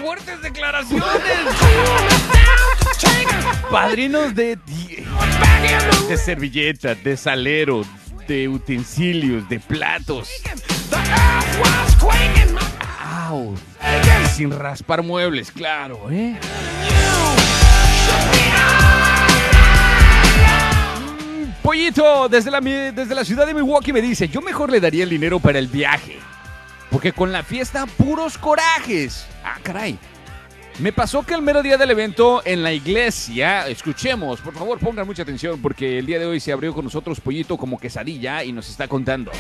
¡Fuertes 0.03 0.43
declaraciones! 0.43 1.07
Padrinos 3.71 4.35
de, 4.35 4.57
de 4.57 5.07
de 7.05 7.17
salero, 7.17 7.85
de 8.27 8.49
utensilios, 8.49 9.49
de 9.49 9.61
platos. 9.61 10.29
Sin 14.35 14.51
raspar 14.51 15.03
muebles, 15.03 15.51
claro, 15.51 16.11
¿eh? 16.11 16.39
Mm, 21.01 21.63
Pollito, 21.63 22.29
desde 22.29 22.51
la, 22.51 22.61
desde 22.61 23.15
la 23.15 23.25
ciudad 23.25 23.47
de 23.47 23.55
Milwaukee 23.55 23.93
me 23.93 24.03
dice, 24.03 24.29
yo 24.29 24.41
mejor 24.43 24.71
le 24.71 24.81
daría 24.81 25.05
el 25.05 25.11
dinero 25.11 25.41
para 25.41 25.59
el 25.59 25.69
viaje. 25.69 26.19
Porque 26.91 27.13
con 27.13 27.33
la 27.33 27.43
fiesta, 27.43 27.87
puros 27.87 28.39
corajes. 28.39 29.27
Ah, 29.45 29.59
caray. 29.63 29.99
Me 30.79 30.93
pasó 30.93 31.23
que 31.25 31.33
el 31.33 31.41
mero 31.41 31.63
día 31.63 31.79
del 31.79 31.91
evento 31.91 32.43
en 32.45 32.63
la 32.63 32.71
iglesia, 32.71 33.67
escuchemos, 33.67 34.43
por 34.43 34.53
favor 34.53 34.79
pongan 34.79 35.07
mucha 35.07 35.23
atención 35.23 35.61
porque 35.63 35.99
el 35.99 36.05
día 36.05 36.19
de 36.19 36.27
hoy 36.27 36.39
se 36.39 36.53
abrió 36.53 36.75
con 36.75 36.85
nosotros 36.85 37.19
Pollito 37.19 37.57
como 37.57 37.79
quesadilla 37.79 38.45
y 38.45 38.53
nos 38.53 38.69
está 38.69 38.87
contando. 38.87 39.33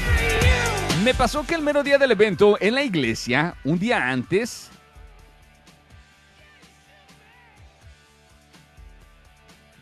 Me 1.06 1.14
pasó 1.14 1.46
que 1.46 1.54
el 1.54 1.62
mero 1.62 1.84
día 1.84 1.98
del 1.98 2.10
evento 2.10 2.58
en 2.60 2.74
la 2.74 2.82
iglesia, 2.82 3.54
un 3.62 3.78
día 3.78 4.10
antes, 4.10 4.70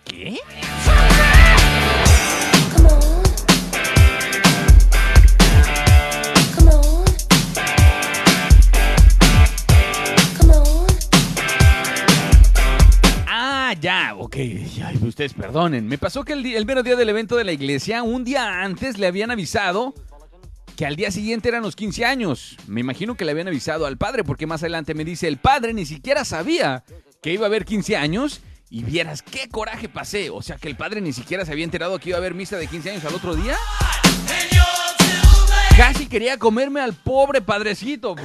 ¿Qué? 0.04 0.38
Ah, 13.26 13.74
Ya, 13.80 14.14
ok, 14.18 14.36
ustedes 15.00 15.32
perdonen. 15.32 15.88
Me 15.88 15.96
pasó 15.96 16.22
que 16.22 16.34
el, 16.34 16.44
el 16.44 16.66
mero 16.66 16.82
día 16.82 16.96
del 16.96 17.08
evento 17.08 17.36
de 17.36 17.44
la 17.44 17.52
iglesia, 17.52 18.02
un 18.02 18.24
día 18.24 18.60
antes 18.60 18.98
le 18.98 19.06
habían 19.06 19.30
avisado 19.30 19.94
que 20.76 20.86
al 20.86 20.96
día 20.96 21.10
siguiente 21.10 21.48
eran 21.48 21.62
los 21.62 21.76
15 21.76 22.04
años. 22.04 22.56
Me 22.66 22.80
imagino 22.80 23.14
que 23.16 23.24
le 23.24 23.30
habían 23.32 23.48
avisado 23.48 23.86
al 23.86 23.96
padre, 23.96 24.24
porque 24.24 24.46
más 24.46 24.62
adelante 24.62 24.94
me 24.94 25.04
dice, 25.04 25.28
el 25.28 25.38
padre 25.38 25.72
ni 25.72 25.86
siquiera 25.86 26.24
sabía 26.24 26.84
que 27.22 27.32
iba 27.32 27.44
a 27.44 27.48
haber 27.48 27.64
15 27.64 27.96
años. 27.96 28.40
Y 28.70 28.82
vieras 28.82 29.22
qué 29.22 29.48
coraje 29.48 29.88
pasé. 29.88 30.30
O 30.30 30.42
sea, 30.42 30.56
que 30.56 30.66
el 30.68 30.76
padre 30.76 31.00
ni 31.00 31.12
siquiera 31.12 31.44
se 31.44 31.52
había 31.52 31.64
enterado 31.64 31.98
que 32.00 32.08
iba 32.08 32.18
a 32.18 32.20
haber 32.20 32.34
misa 32.34 32.56
de 32.56 32.66
15 32.66 32.90
años 32.90 33.04
al 33.04 33.14
otro 33.14 33.36
día. 33.36 33.56
Casi 35.76 36.06
quería 36.06 36.38
comerme 36.38 36.80
al 36.80 36.94
pobre 36.94 37.40
padrecito. 37.40 38.16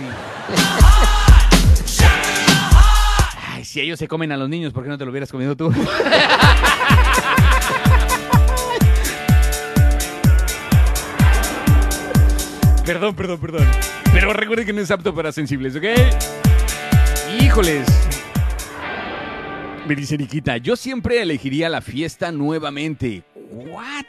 Ay, 3.47 3.63
si 3.65 3.79
ellos 3.81 3.99
se 3.99 4.07
comen 4.07 4.31
a 4.31 4.37
los 4.37 4.49
niños, 4.49 4.73
¿por 4.73 4.83
qué 4.83 4.89
no 4.89 4.97
te 4.97 5.05
lo 5.05 5.11
hubieras 5.11 5.31
comido 5.31 5.55
tú? 5.55 5.71
perdón, 12.89 13.15
perdón, 13.15 13.39
perdón. 13.39 13.67
Pero 14.11 14.33
recuerden 14.33 14.65
que 14.65 14.73
no 14.73 14.81
es 14.81 14.89
apto 14.89 15.13
para 15.13 15.31
sensibles, 15.31 15.75
¿ok? 15.75 15.83
Híjoles. 17.39 17.87
Me 19.87 19.93
dice 19.93 20.17
Nikita, 20.17 20.57
yo 20.57 20.75
siempre 20.75 21.21
elegiría 21.21 21.69
la 21.69 21.81
fiesta 21.81 22.31
nuevamente. 22.31 23.21
¿What? 23.35 24.05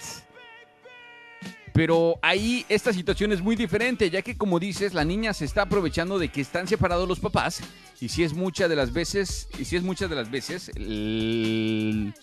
Pero 1.75 2.19
ahí 2.23 2.65
esta 2.71 2.95
situación 2.95 3.33
es 3.33 3.43
muy 3.43 3.55
diferente, 3.55 4.09
ya 4.09 4.23
que 4.23 4.39
como 4.39 4.59
dices, 4.59 4.95
la 4.95 5.05
niña 5.05 5.35
se 5.35 5.45
está 5.45 5.63
aprovechando 5.63 6.19
de 6.19 6.31
que 6.31 6.41
están 6.41 6.67
separados 6.67 7.07
los 7.07 7.21
papás 7.21 7.61
y 8.01 8.09
si 8.09 8.25
es 8.25 8.33
muchas 8.33 8.71
de 8.71 8.77
las 8.77 8.95
veces, 8.95 9.47
y 9.59 9.67
si 9.67 9.77
es 9.77 9.83
muchas 9.83 10.09
de 10.09 10.17
las 10.17 10.31
veces, 10.31 10.71
el- 10.75 12.15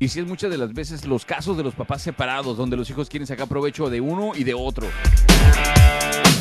y 0.00 0.08
si 0.08 0.18
es 0.18 0.26
muchas 0.26 0.50
de 0.50 0.56
las 0.56 0.72
veces 0.72 1.04
los 1.04 1.26
casos 1.26 1.58
de 1.58 1.62
los 1.62 1.74
papás 1.74 2.00
separados, 2.00 2.56
donde 2.56 2.74
los 2.74 2.88
hijos 2.88 3.10
quieren 3.10 3.26
sacar 3.26 3.46
provecho 3.46 3.90
de 3.90 4.00
uno 4.00 4.32
y 4.34 4.44
de 4.44 4.54
otro. 4.54 4.88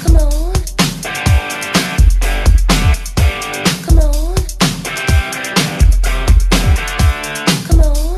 Come 0.01 0.19
on. 0.19 0.53
Come 3.85 4.01
on. 4.01 4.35
Come 7.67 7.85
on. 7.85 8.17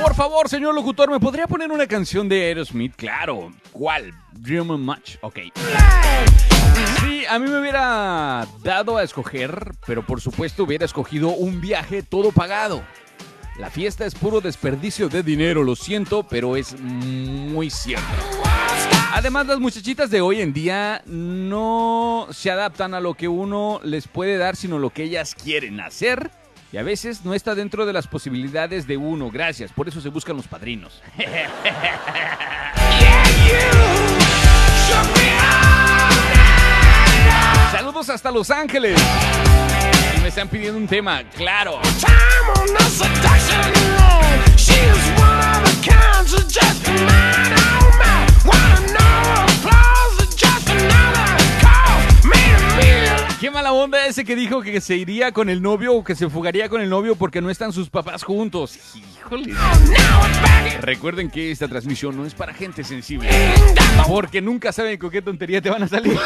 Por 0.00 0.14
favor, 0.14 0.48
señor 0.48 0.74
locutor, 0.76 1.10
¿me 1.10 1.18
podría 1.18 1.48
poner 1.48 1.72
una 1.72 1.88
canción 1.88 2.28
de 2.28 2.44
Aerosmith? 2.44 2.94
Claro. 2.94 3.52
¿Cuál? 3.72 4.14
Dream 4.32 4.68
Much. 4.68 5.16
Ok. 5.22 5.38
Sí, 7.00 7.24
a 7.28 7.38
mí 7.38 7.48
me 7.48 7.60
hubiera 7.60 8.46
dado 8.62 8.96
a 8.96 9.02
escoger, 9.02 9.72
pero 9.86 10.04
por 10.04 10.20
supuesto 10.20 10.64
hubiera 10.64 10.84
escogido 10.84 11.30
un 11.30 11.60
viaje 11.60 12.02
todo 12.02 12.32
pagado. 12.32 12.82
La 13.58 13.70
fiesta 13.70 14.06
es 14.06 14.14
puro 14.14 14.40
desperdicio 14.40 15.08
de 15.08 15.22
dinero, 15.22 15.62
lo 15.62 15.76
siento, 15.76 16.22
pero 16.22 16.56
es 16.56 16.80
muy 16.80 17.68
cierto. 17.68 18.06
Además, 19.12 19.46
las 19.46 19.58
muchachitas 19.58 20.10
de 20.10 20.22
hoy 20.22 20.40
en 20.40 20.52
día 20.52 21.02
no 21.04 22.28
se 22.30 22.50
adaptan 22.50 22.94
a 22.94 23.00
lo 23.00 23.14
que 23.14 23.28
uno 23.28 23.80
les 23.82 24.08
puede 24.08 24.38
dar, 24.38 24.56
sino 24.56 24.78
lo 24.78 24.90
que 24.90 25.02
ellas 25.02 25.34
quieren 25.34 25.80
hacer. 25.80 26.30
Y 26.72 26.78
a 26.78 26.82
veces 26.82 27.24
no 27.24 27.34
está 27.34 27.54
dentro 27.54 27.84
de 27.84 27.92
las 27.92 28.06
posibilidades 28.06 28.86
de 28.86 28.96
uno. 28.96 29.30
Gracias, 29.30 29.72
por 29.72 29.88
eso 29.88 30.00
se 30.00 30.08
buscan 30.08 30.36
los 30.36 30.46
padrinos. 30.46 31.02
Saludos 37.72 38.10
hasta 38.10 38.30
Los 38.30 38.50
Ángeles. 38.50 39.00
Y 40.16 40.20
me 40.20 40.28
están 40.28 40.48
pidiendo 40.48 40.78
un 40.78 40.88
tema, 40.88 41.22
claro. 41.36 41.80
time 42.00 42.08
on 42.56 42.70
Qué 53.40 53.50
mala 53.50 53.72
onda 53.72 54.06
ese 54.06 54.22
que 54.22 54.36
dijo 54.36 54.60
que 54.60 54.82
se 54.82 54.96
iría 54.96 55.32
con 55.32 55.48
el 55.48 55.62
novio 55.62 55.94
o 55.94 56.04
que 56.04 56.14
se 56.14 56.28
fugaría 56.28 56.68
con 56.68 56.82
el 56.82 56.90
novio 56.90 57.16
porque 57.16 57.40
no 57.40 57.48
están 57.48 57.72
sus 57.72 57.88
papás 57.88 58.22
juntos. 58.22 58.78
Híjole. 58.94 59.54
Recuerden 60.82 61.30
que 61.30 61.50
esta 61.50 61.66
transmisión 61.66 62.18
no 62.18 62.26
es 62.26 62.34
para 62.34 62.52
gente 62.52 62.84
sensible. 62.84 63.30
Porque 64.06 64.42
nunca 64.42 64.72
saben 64.72 64.98
con 64.98 65.08
qué 65.08 65.22
tontería 65.22 65.62
te 65.62 65.70
van 65.70 65.84
a 65.84 65.88
salir. 65.88 66.12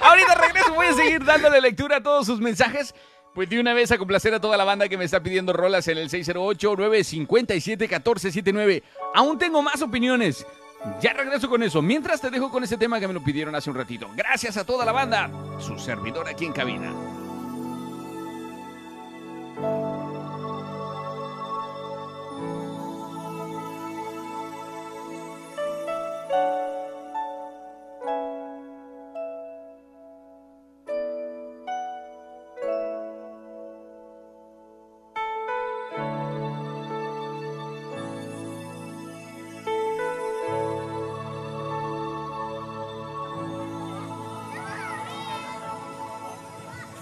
Ahorita 0.00 0.34
regreso, 0.36 0.74
voy 0.74 0.86
a 0.86 0.92
seguir 0.92 1.24
dándole 1.24 1.60
lectura 1.60 1.96
a 1.96 2.02
todos 2.04 2.24
sus 2.24 2.38
mensajes. 2.38 2.94
Pues 3.34 3.50
de 3.50 3.58
una 3.58 3.74
vez 3.74 3.90
a 3.90 3.98
complacer 3.98 4.32
a 4.34 4.40
toda 4.40 4.56
la 4.56 4.62
banda 4.62 4.88
que 4.88 4.96
me 4.96 5.04
está 5.04 5.24
pidiendo 5.24 5.52
rolas 5.52 5.88
en 5.88 5.98
el 5.98 6.08
608-957-1479. 6.08 8.84
Aún 9.12 9.38
tengo 9.38 9.60
más 9.60 9.82
opiniones. 9.82 10.46
Ya 11.00 11.12
regreso 11.12 11.48
con 11.48 11.62
eso. 11.62 11.80
Mientras 11.82 12.20
te 12.20 12.30
dejo 12.30 12.50
con 12.50 12.64
ese 12.64 12.76
tema 12.76 12.98
que 12.98 13.08
me 13.08 13.14
lo 13.14 13.22
pidieron 13.22 13.54
hace 13.54 13.70
un 13.70 13.76
ratito. 13.76 14.08
Gracias 14.14 14.56
a 14.56 14.64
toda 14.64 14.84
la 14.84 14.92
banda. 14.92 15.30
Su 15.58 15.78
servidor 15.78 16.28
aquí 16.28 16.44
en 16.44 16.52
cabina. 16.52 16.92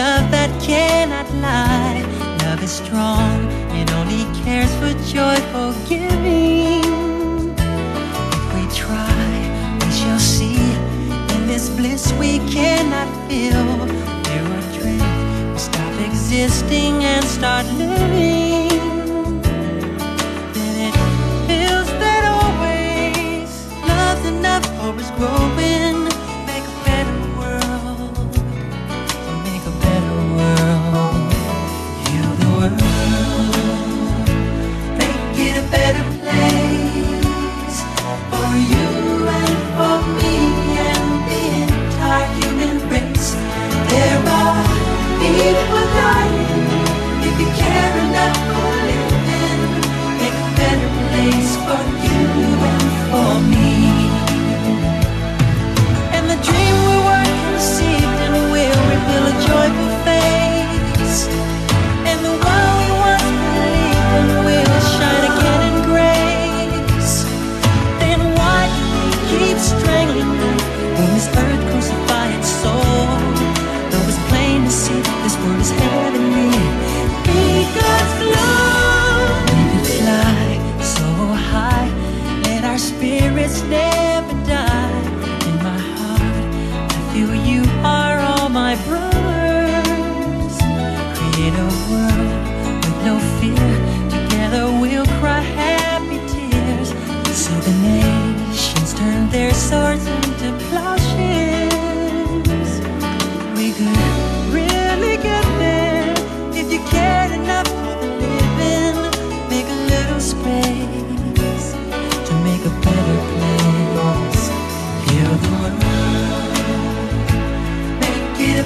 love 0.00 0.30
that 0.30 0.50
cannot 0.62 1.28
lie. 1.46 2.00
Love 2.44 2.62
is 2.62 2.74
strong 2.82 3.36
and 3.76 3.86
only 4.00 4.24
cares 4.42 4.72
for 4.80 4.92
joyful 5.16 5.72
giving. 5.92 6.80
If 8.36 8.44
we 8.56 8.64
try, 8.84 9.24
we 9.80 9.90
shall 10.00 10.22
see. 10.34 10.62
In 11.34 11.42
this 11.52 11.68
bliss 11.76 12.04
we 12.22 12.38
cannot 12.56 13.08
feel. 13.26 13.66
There 14.28 14.46
are 14.56 14.66
dreams 14.78 15.52
we 15.52 15.58
stop 15.68 15.94
existing 16.08 16.94
and 17.12 17.24
start 17.36 17.66
living. 17.82 18.72
Then 20.54 20.74
it 20.88 20.96
feels 21.46 21.90
that 22.02 22.22
always 22.38 23.50
love's 23.90 24.26
enough 24.34 24.64
for 24.76 24.92
us 25.02 25.10
growing. 25.18 25.89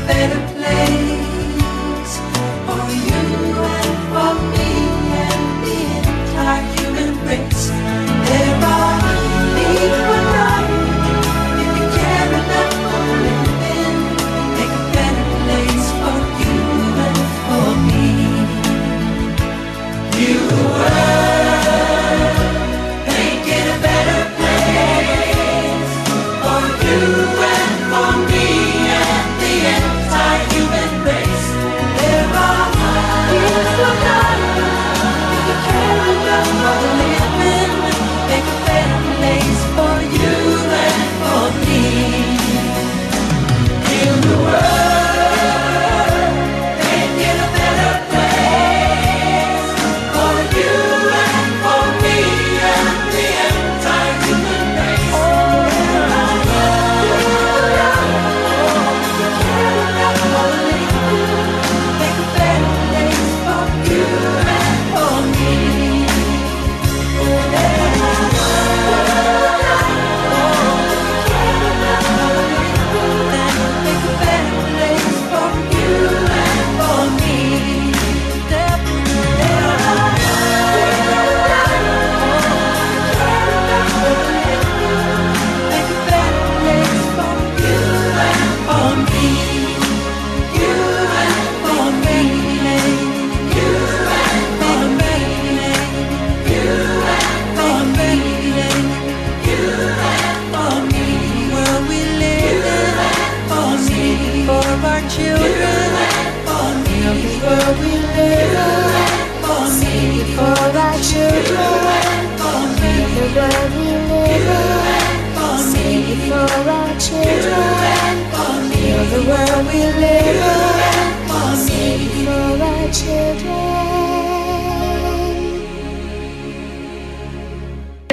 better 0.07 0.55
place. 0.55 1.04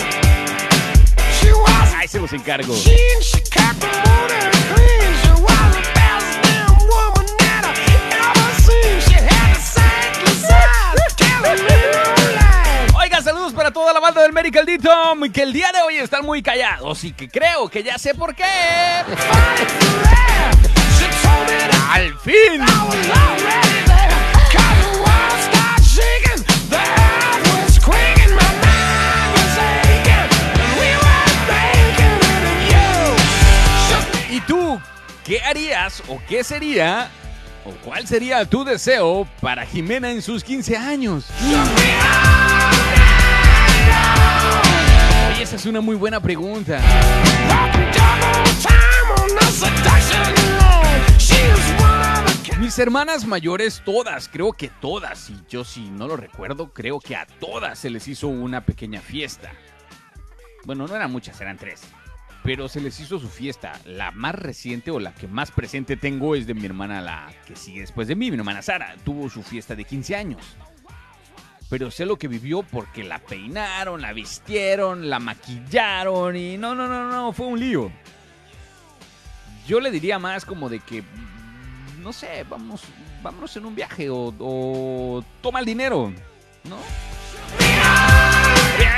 Ahí 1.97 2.07
se 2.07 2.17
los 2.17 2.31
encargo. 2.31 2.73
Oiga, 12.95 13.21
saludos 13.21 13.51
para 13.53 13.71
toda 13.71 13.91
la 13.91 13.99
banda 13.99 14.21
del 14.21 14.31
Medical 14.31 14.65
Dito, 14.65 14.89
que 15.33 15.41
el 15.41 15.51
día 15.51 15.73
de 15.73 15.81
hoy 15.81 15.97
están 15.97 16.25
muy 16.25 16.41
callados 16.41 17.03
y 17.03 17.11
que 17.11 17.27
creo 17.27 17.67
que 17.69 17.83
ya 17.83 17.97
sé 17.97 18.13
por 18.13 18.33
qué. 18.33 18.45
Al 21.91 22.17
fin. 22.19 23.92
Qué 35.23 35.41
harías 35.41 36.03
o 36.07 36.21
qué 36.27 36.43
sería 36.43 37.09
o 37.65 37.71
cuál 37.83 38.05
sería 38.07 38.45
tu 38.45 38.63
deseo 38.63 39.27
para 39.41 39.65
Jimena 39.65 40.11
en 40.11 40.21
sus 40.21 40.43
15 40.43 40.75
años? 40.75 41.25
Oye, 45.33 45.43
esa 45.43 45.55
es 45.55 45.65
una 45.65 45.81
muy 45.81 45.95
buena 45.95 46.19
pregunta. 46.19 46.81
Mis 52.59 52.79
hermanas 52.79 53.25
mayores, 53.25 53.81
todas, 53.85 54.29
creo 54.29 54.53
que 54.53 54.69
todas, 54.81 55.29
y 55.29 55.35
yo 55.49 55.63
si 55.63 55.89
no 55.89 56.07
lo 56.07 56.15
recuerdo, 56.17 56.73
creo 56.73 56.99
que 56.99 57.15
a 57.15 57.25
todas 57.25 57.79
se 57.79 57.89
les 57.89 58.07
hizo 58.07 58.27
una 58.27 58.65
pequeña 58.65 59.01
fiesta. 59.01 59.51
Bueno, 60.65 60.87
no 60.87 60.95
eran 60.95 61.11
muchas, 61.11 61.39
eran 61.41 61.57
tres. 61.57 61.81
Pero 62.43 62.67
se 62.67 62.81
les 62.81 62.99
hizo 62.99 63.19
su 63.19 63.29
fiesta. 63.29 63.79
La 63.85 64.11
más 64.11 64.35
reciente 64.35 64.91
o 64.91 64.99
la 64.99 65.13
que 65.15 65.27
más 65.27 65.51
presente 65.51 65.95
tengo 65.95 66.35
es 66.35 66.45
de 66.45 66.53
mi 66.53 66.65
hermana, 66.65 67.01
la 67.01 67.33
que 67.45 67.55
sigue 67.55 67.81
después 67.81 68.07
de 68.07 68.15
mí, 68.15 68.29
mi 68.31 68.37
hermana 68.37 68.61
Sara. 68.61 68.95
Tuvo 69.05 69.29
su 69.29 69.43
fiesta 69.43 69.75
de 69.75 69.85
15 69.85 70.15
años. 70.15 70.41
Pero 71.69 71.89
sé 71.89 72.05
lo 72.05 72.17
que 72.17 72.27
vivió 72.27 72.61
porque 72.61 73.03
la 73.03 73.19
peinaron, 73.19 74.01
la 74.01 74.13
vistieron, 74.13 75.09
la 75.09 75.19
maquillaron 75.19 76.35
y 76.35 76.57
no, 76.57 76.75
no, 76.75 76.87
no, 76.87 77.09
no, 77.09 77.33
fue 77.33 77.47
un 77.47 77.59
lío. 77.59 77.91
Yo 79.65 79.79
le 79.79 79.89
diría 79.89 80.19
más 80.19 80.45
como 80.45 80.69
de 80.69 80.81
que, 80.81 81.03
no 82.01 82.11
sé, 82.11 82.45
vamos, 82.49 82.83
vámonos 83.23 83.55
en 83.55 83.65
un 83.65 83.73
viaje 83.73 84.09
o, 84.09 84.33
o 84.37 85.23
toma 85.41 85.61
el 85.61 85.65
dinero, 85.65 86.13
¿no? 86.65 86.77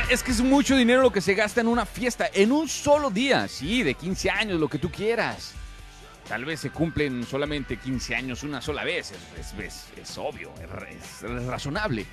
Es 0.09 0.23
que 0.23 0.31
es 0.31 0.41
mucho 0.41 0.77
dinero 0.77 1.01
lo 1.01 1.11
que 1.11 1.19
se 1.19 1.33
gasta 1.33 1.61
en 1.61 1.67
una 1.67 1.85
fiesta, 1.85 2.29
en 2.33 2.51
un 2.51 2.69
solo 2.69 3.09
día, 3.09 3.47
sí, 3.47 3.83
de 3.83 3.95
15 3.95 4.29
años, 4.29 4.59
lo 4.59 4.69
que 4.69 4.77
tú 4.77 4.89
quieras. 4.89 5.53
Tal 6.27 6.45
vez 6.45 6.59
se 6.59 6.69
cumplen 6.69 7.23
solamente 7.23 7.77
15 7.77 8.15
años 8.15 8.43
una 8.43 8.61
sola 8.61 8.83
vez, 8.83 9.11
es, 9.11 10.17
obvio, 10.17 10.53
es 10.59 11.45
razonable. 11.45 12.05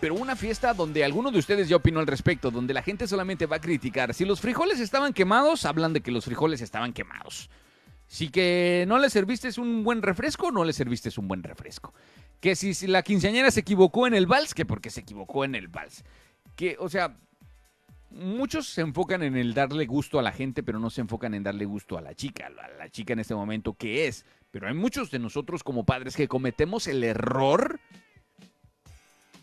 Pero 0.00 0.14
una 0.14 0.36
fiesta 0.36 0.74
donde 0.74 1.04
alguno 1.04 1.30
de 1.30 1.38
ustedes 1.38 1.68
ya 1.68 1.76
opinó 1.76 2.00
al 2.00 2.06
respecto, 2.06 2.50
donde 2.50 2.74
la 2.74 2.82
gente 2.82 3.06
solamente 3.06 3.46
va 3.46 3.56
a 3.56 3.60
criticar. 3.60 4.14
Si 4.14 4.24
los 4.24 4.40
frijoles 4.40 4.80
estaban 4.80 5.12
quemados, 5.12 5.64
hablan 5.64 5.92
de 5.92 6.00
que 6.00 6.10
los 6.10 6.24
frijoles 6.24 6.60
estaban 6.60 6.92
quemados. 6.92 7.50
Si 8.06 8.28
que 8.28 8.84
no 8.86 8.98
le 8.98 9.10
serviste 9.10 9.48
un 9.60 9.84
buen 9.84 10.02
refresco, 10.02 10.52
no 10.52 10.64
le 10.64 10.72
serviste 10.72 11.10
un 11.18 11.28
buen 11.28 11.42
refresco. 11.42 11.92
Que 12.40 12.54
si, 12.54 12.86
la 12.86 13.02
quinceañera 13.02 13.50
se 13.50 13.60
equivocó 13.60 14.06
en 14.06 14.14
el 14.14 14.26
vals, 14.26 14.54
que 14.54 14.66
porque 14.66 14.90
se 14.90 15.00
equivocó 15.00 15.44
en 15.44 15.54
el 15.54 15.68
vals. 15.68 16.04
Que, 16.54 16.76
o 16.78 16.88
sea, 16.88 17.16
muchos 18.10 18.68
se 18.68 18.82
enfocan 18.82 19.22
en 19.22 19.36
el 19.36 19.54
darle 19.54 19.86
gusto 19.86 20.18
a 20.18 20.22
la 20.22 20.32
gente, 20.32 20.62
pero 20.62 20.78
no 20.78 20.90
se 20.90 21.00
enfocan 21.00 21.34
en 21.34 21.42
darle 21.42 21.64
gusto 21.64 21.98
a 21.98 22.00
la 22.00 22.14
chica, 22.14 22.46
a 22.46 22.78
la 22.78 22.88
chica 22.90 23.12
en 23.12 23.20
este 23.20 23.34
momento 23.34 23.74
que 23.74 24.06
es. 24.06 24.24
Pero 24.50 24.68
hay 24.68 24.74
muchos 24.74 25.10
de 25.10 25.18
nosotros 25.18 25.62
como 25.62 25.84
padres 25.84 26.16
que 26.16 26.28
cometemos 26.28 26.86
el 26.86 27.04
error 27.04 27.80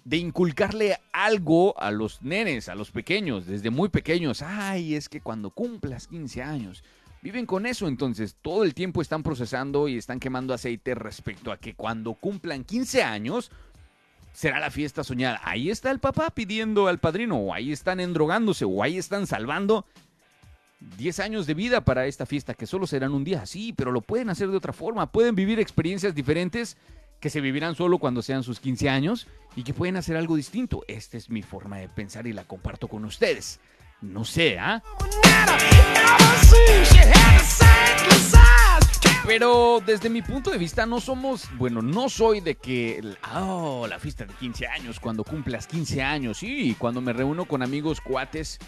de 0.06 0.18
inculcarle 0.18 0.98
algo 1.12 1.80
a 1.80 1.92
los 1.92 2.22
nenes, 2.22 2.68
a 2.68 2.76
los 2.76 2.92
pequeños, 2.92 3.46
desde 3.46 3.70
muy 3.70 3.90
pequeños. 3.90 4.42
Ay, 4.42 4.96
es 4.96 5.10
que 5.10 5.22
cuando 5.22 5.52
cumplas 5.52 6.08
15 6.08 6.42
años, 6.44 6.84
viven 7.24 7.46
con 7.46 7.66
eso, 7.66 7.88
entonces 7.88 8.36
todo 8.42 8.66
el 8.66 8.74
tiempo 8.74 9.02
están 9.02 9.24
procesando 9.24 9.88
y 9.88 9.98
están 9.98 10.20
quemando 10.20 10.54
aceite 10.54 10.94
respecto 10.94 11.54
a 11.54 11.58
que 11.58 11.74
cuando 11.74 12.16
cumplan 12.16 12.66
15 12.66 13.02
años 13.02 13.50
será 14.34 14.60
la 14.60 14.70
fiesta 14.70 15.06
soñada. 15.06 15.40
Ahí 15.46 15.70
está 15.70 15.90
el 15.90 16.00
papá 16.00 16.32
pidiendo 16.32 16.88
al 16.88 17.00
padrino, 17.00 17.38
o 17.38 17.54
ahí 17.54 17.72
están 17.72 18.02
endrogándose, 18.02 18.66
o 18.66 18.84
ahí 18.84 18.98
están 18.98 19.26
salvando 19.26 19.86
10 20.98 21.20
años 21.22 21.48
de 21.48 21.54
vida 21.54 21.86
para 21.86 22.08
esta 22.08 22.26
fiesta, 22.26 22.56
que 22.56 22.68
solo 22.68 22.88
serán 22.88 23.14
un 23.14 23.24
día. 23.24 23.46
Sí, 23.46 23.72
pero 23.72 23.94
lo 23.94 24.02
pueden 24.02 24.30
hacer 24.30 24.50
de 24.50 24.58
otra 24.58 24.74
forma. 24.74 25.10
Pueden 25.10 25.34
vivir 25.34 25.62
experiencias 25.62 26.14
diferentes 26.14 26.76
que 27.22 27.30
se 27.30 27.40
vivirán 27.40 27.76
solo 27.76 28.00
cuando 28.00 28.22
sean 28.22 28.44
sus 28.44 28.60
15 28.60 28.90
años 28.90 29.28
y 29.56 29.64
que 29.64 29.74
pueden 29.74 29.96
hacer 29.96 30.18
algo 30.18 30.36
distinto. 30.36 30.84
Esta 30.90 31.16
es 31.16 31.30
mi 31.30 31.42
forma 31.42 31.78
de 31.78 31.88
pensar 31.88 32.28
y 32.28 32.34
la 32.34 32.44
comparto 32.44 32.90
con 32.90 33.06
ustedes. 33.06 33.62
No 34.02 34.26
sé, 34.26 34.60
¿ah? 34.60 34.84
Pero 39.26 39.82
desde 39.84 40.10
mi 40.10 40.22
punto 40.22 40.52
de 40.52 40.60
vista 40.60 40.86
no 40.86 41.00
somos, 41.02 41.50
bueno, 41.58 41.82
no 41.82 42.08
soy 42.08 42.40
de 42.40 42.54
que, 42.54 43.02
oh, 43.34 43.88
la 43.88 43.98
fiesta 43.98 44.26
de 44.26 44.34
15 44.36 44.68
años, 44.68 45.00
cuando 45.00 45.24
cumplas 45.24 45.66
15 45.66 46.04
años, 46.04 46.38
sí, 46.38 46.76
cuando 46.78 47.02
me 47.02 47.14
reúno 47.14 47.46
con 47.46 47.64
amigos, 47.64 48.00
cuates 48.00 48.60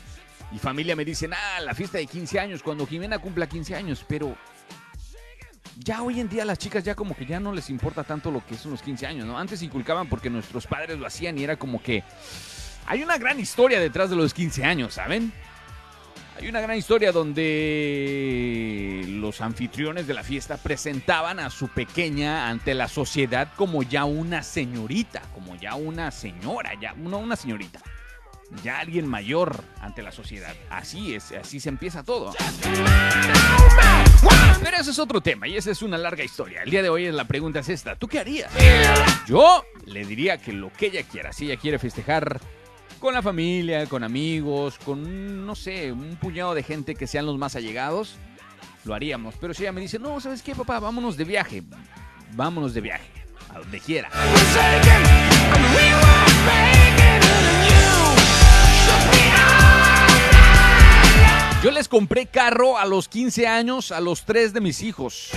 y 0.51 0.57
familia 0.57 0.95
me 0.95 1.05
dicen, 1.05 1.33
ah, 1.33 1.61
la 1.61 1.75
fiesta 1.75 1.97
de 1.97 2.07
15 2.07 2.39
años, 2.39 2.63
cuando 2.63 2.88
Jimena 2.88 3.19
cumpla 3.19 3.47
15 3.47 3.75
años, 3.75 4.03
pero 4.07 4.36
ya 5.77 6.01
hoy 6.01 6.19
en 6.19 6.29
día 6.29 6.45
las 6.45 6.57
chicas 6.57 6.83
ya 6.83 6.95
como 6.95 7.15
que 7.15 7.25
ya 7.25 7.39
no 7.39 7.51
les 7.51 7.69
importa 7.69 8.03
tanto 8.03 8.31
lo 8.31 8.43
que 8.45 8.55
son 8.55 8.71
los 8.71 8.81
15 8.81 9.05
años, 9.05 9.25
¿no? 9.25 9.38
Antes 9.38 9.61
inculcaban 9.61 10.07
porque 10.07 10.29
nuestros 10.29 10.65
padres 10.67 10.97
lo 10.97 11.05
hacían 11.05 11.38
y 11.38 11.43
era 11.43 11.57
como 11.57 11.79
que 11.79 12.03
hay 12.88 13.03
una 13.03 13.17
gran 13.17 13.39
historia 13.39 13.79
detrás 13.79 14.09
de 14.09 14.15
los 14.15 14.33
15 14.33 14.63
años, 14.63 14.93
¿saben? 14.95 15.33
Hay 16.38 16.49
una 16.49 16.59
gran 16.59 16.77
historia 16.77 17.13
donde 17.13 19.05
los 19.07 19.39
anfitriones 19.39 20.05
de 20.05 20.13
la 20.13 20.21
fiesta 20.21 20.57
presentaban 20.57 21.39
a 21.39 21.49
su 21.49 21.69
pequeña 21.69 22.49
ante 22.49 22.73
la 22.73 22.89
sociedad 22.89 23.53
como 23.55 23.83
ya 23.83 24.03
una 24.03 24.43
señorita, 24.43 25.21
como 25.33 25.55
ya 25.55 25.75
una 25.75 26.11
señora, 26.11 26.73
ya 26.79 26.93
no 26.93 27.19
una 27.19 27.38
señorita, 27.38 27.79
ya 28.63 28.79
alguien 28.79 29.07
mayor 29.07 29.63
ante 29.79 30.03
la 30.03 30.11
sociedad. 30.11 30.53
Así 30.69 31.15
es, 31.15 31.31
así 31.31 31.61
se 31.61 31.69
empieza 31.69 32.03
todo. 32.03 32.33
Pero 34.61 34.77
ese 34.77 34.91
es 34.91 34.99
otro 34.99 35.21
tema 35.21 35.47
y 35.47 35.55
esa 35.55 35.71
es 35.71 35.81
una 35.81 35.97
larga 35.97 36.25
historia. 36.25 36.63
El 36.63 36.69
día 36.69 36.83
de 36.83 36.89
hoy 36.89 37.09
la 37.13 37.25
pregunta 37.25 37.59
es 37.59 37.69
esta, 37.69 37.95
¿tú 37.95 38.09
qué 38.09 38.19
harías? 38.19 38.51
Yo 39.25 39.63
le 39.86 40.05
diría 40.05 40.38
que 40.38 40.51
lo 40.51 40.71
que 40.73 40.88
ella 40.88 41.03
quiera, 41.03 41.31
si 41.31 41.45
ella 41.45 41.55
quiere 41.55 41.79
festejar 41.79 42.41
con 43.05 43.13
la 43.13 43.21
familia, 43.21 43.85
con 43.85 44.03
amigos, 44.03 44.79
con, 44.83 45.45
no 45.45 45.53
sé, 45.53 45.91
un 45.91 46.15
puñado 46.15 46.55
de 46.55 46.63
gente 46.63 46.95
que 46.95 47.05
sean 47.05 47.27
los 47.27 47.37
más 47.37 47.55
allegados, 47.55 48.15
lo 48.83 48.95
haríamos. 48.95 49.35
Pero 49.39 49.53
si 49.53 49.61
ella 49.61 49.71
me 49.71 49.79
dice, 49.79 49.99
no, 49.99 50.19
¿sabes 50.19 50.41
qué, 50.41 50.55
papá? 50.55 50.79
Vámonos 50.79 51.15
de 51.15 51.23
viaje. 51.23 51.61
Vámonos 52.33 52.73
de 52.73 52.81
viaje. 52.81 53.07
A 53.53 53.59
donde 53.59 53.79
quiera. 53.79 54.09
Yo 61.61 61.69
les 61.69 61.87
compré 61.87 62.25
carro 62.25 62.79
a 62.79 62.85
los 62.85 63.07
15 63.07 63.45
años 63.45 63.91
a 63.91 64.01
los 64.01 64.25
tres 64.25 64.51
de 64.51 64.61
mis 64.61 64.81
hijos. 64.81 65.29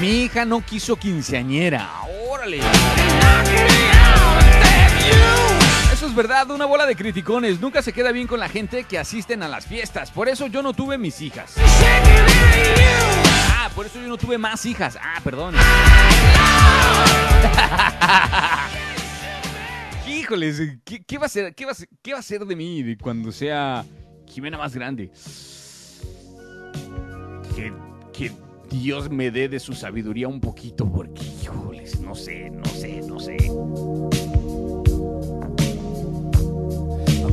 Mi 0.00 0.22
hija 0.22 0.46
no 0.46 0.64
quiso 0.64 0.96
quinceañera. 0.96 1.90
Órale 2.30 2.60
es 6.10 6.16
verdad, 6.16 6.50
una 6.50 6.66
bola 6.66 6.86
de 6.86 6.96
criticones. 6.96 7.60
Nunca 7.60 7.82
se 7.82 7.92
queda 7.92 8.10
bien 8.10 8.26
con 8.26 8.40
la 8.40 8.48
gente 8.48 8.82
que 8.82 8.98
asisten 8.98 9.44
a 9.44 9.48
las 9.48 9.66
fiestas. 9.66 10.10
Por 10.10 10.28
eso 10.28 10.48
yo 10.48 10.60
no 10.60 10.72
tuve 10.72 10.98
mis 10.98 11.20
hijas. 11.20 11.54
Ah, 13.52 13.70
por 13.76 13.86
eso 13.86 14.00
yo 14.00 14.08
no 14.08 14.16
tuve 14.16 14.36
más 14.36 14.66
hijas. 14.66 14.98
Ah, 15.00 15.20
perdón. 15.22 15.54
Híjoles, 20.08 20.78
¿qué, 20.84 21.18
va 21.18 21.26
a 21.26 21.28
ser, 21.28 21.54
qué 21.54 21.64
va 21.64 21.72
a 21.72 21.74
ser, 21.74 21.88
qué 22.02 22.12
va 22.12 22.18
a 22.18 22.22
ser 22.22 22.44
de 22.44 22.56
mí 22.56 22.96
cuando 22.96 23.30
sea 23.30 23.84
Jimena 24.26 24.58
más 24.58 24.74
grande? 24.74 25.12
Que, 27.54 27.72
que 28.12 28.32
Dios 28.68 29.10
me 29.10 29.30
dé 29.30 29.48
de 29.48 29.60
su 29.60 29.74
sabiduría 29.74 30.26
un 30.26 30.40
poquito, 30.40 30.90
porque, 30.90 31.22
híjoles, 31.22 32.00
no 32.00 32.16
sé, 32.16 32.50
no 32.50 32.64
sé, 32.64 33.00
no 33.06 33.20
sé. 33.20 33.36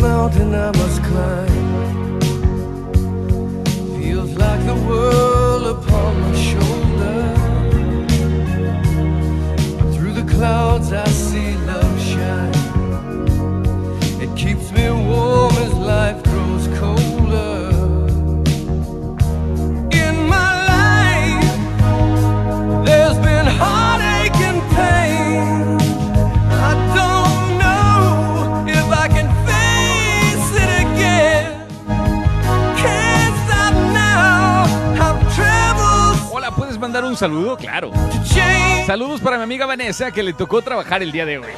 mountain 0.00 0.54
I 0.54 0.70
must 0.72 1.02
climb. 1.04 2.20
Feels 4.00 4.36
like 4.36 4.64
the 4.66 4.74
world 4.74 5.66
upon 5.76 6.20
my 6.20 6.34
shoulder. 6.50 7.34
Through 9.94 10.12
the 10.12 10.26
clouds 10.34 10.92
I 10.92 11.06
see 11.08 11.56
love 11.66 12.00
shine. 12.00 12.54
It 14.22 14.36
keeps 14.36 14.70
me 14.72 14.90
warm 14.90 15.54
as 15.64 15.74
life 15.74 16.22
grows 16.24 16.37
mandar 36.88 37.04
un 37.04 37.18
saludo? 37.18 37.54
Claro. 37.58 37.92
Saludos 38.86 39.20
para 39.20 39.36
mi 39.36 39.42
amiga 39.42 39.66
Vanessa 39.66 40.10
que 40.10 40.22
le 40.22 40.32
tocó 40.32 40.62
trabajar 40.62 41.02
el 41.02 41.12
día 41.12 41.26
de 41.26 41.36
hoy. 41.36 41.52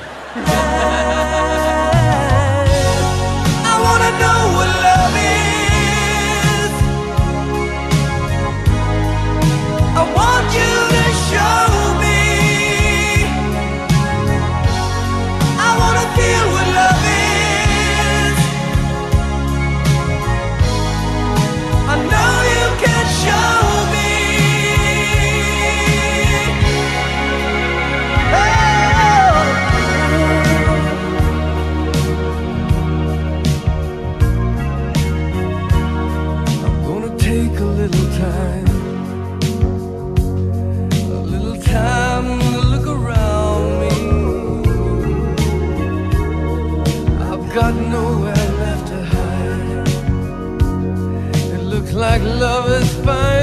like 52.20 52.40
love 52.40 52.70
is 52.70 52.94
fine. 53.04 53.39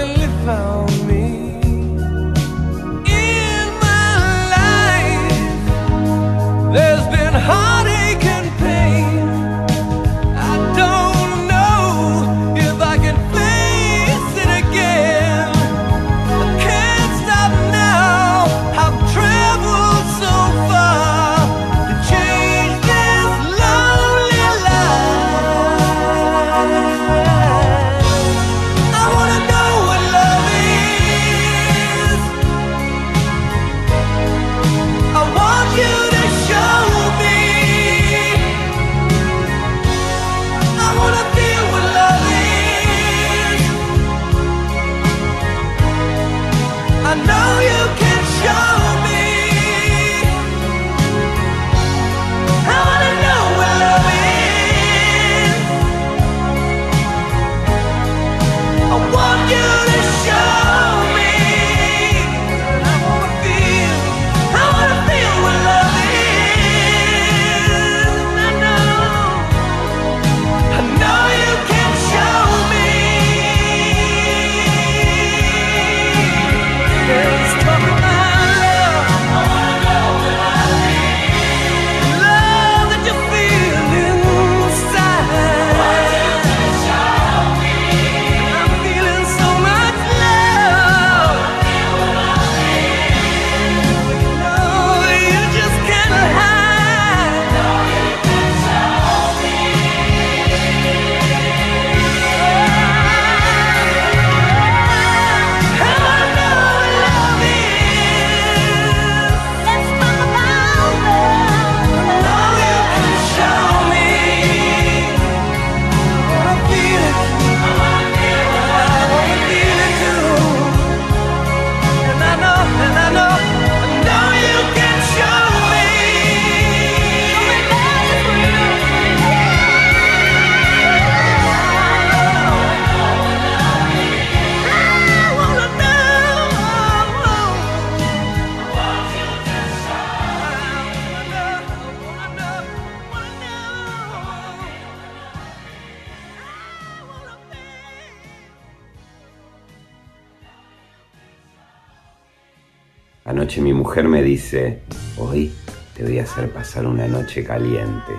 dice, 154.38 154.80
hoy 155.18 155.52
te 155.96 156.04
voy 156.04 156.20
a 156.20 156.24
hacer 156.24 156.52
pasar 156.52 156.86
una 156.86 157.08
noche 157.08 157.44
caliente. 157.44 158.14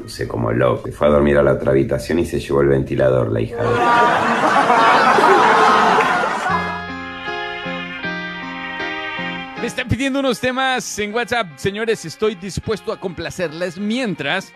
Puse 0.00 0.28
como 0.28 0.52
loco 0.52 0.88
fue 0.92 1.08
a 1.08 1.10
dormir 1.10 1.36
a 1.38 1.42
la 1.42 1.54
otra 1.54 1.72
habitación 1.72 2.20
y 2.20 2.24
se 2.24 2.38
llevó 2.38 2.60
el 2.60 2.68
ventilador, 2.68 3.32
la 3.32 3.40
hija 3.40 3.56
de... 3.56 3.68
Me 9.60 9.66
están 9.66 9.88
pidiendo 9.88 10.20
unos 10.20 10.38
temas 10.38 10.96
en 11.00 11.12
WhatsApp. 11.12 11.48
Señores, 11.56 12.04
estoy 12.04 12.36
dispuesto 12.36 12.92
a 12.92 13.00
complacerles 13.00 13.78
mientras 13.78 14.52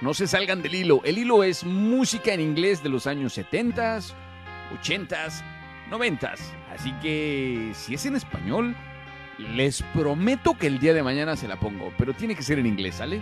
no 0.00 0.12
se 0.12 0.26
salgan 0.26 0.60
del 0.60 0.74
hilo. 0.74 1.02
El 1.04 1.18
hilo 1.18 1.44
es 1.44 1.62
música 1.62 2.32
en 2.32 2.40
inglés 2.40 2.82
de 2.82 2.88
los 2.88 3.06
años 3.06 3.32
70, 3.34 4.00
80, 4.80 5.28
90. 5.88 6.34
Así 6.72 6.92
que 7.00 7.70
si 7.74 7.94
es 7.94 8.06
en 8.06 8.16
español, 8.16 8.74
les 9.38 9.82
prometo 9.94 10.54
que 10.54 10.66
el 10.66 10.78
día 10.78 10.94
de 10.94 11.02
mañana 11.02 11.36
se 11.36 11.48
la 11.48 11.56
pongo. 11.56 11.92
Pero 11.98 12.14
tiene 12.14 12.34
que 12.34 12.42
ser 12.42 12.58
en 12.58 12.66
inglés, 12.66 12.96
¿sale? 12.96 13.20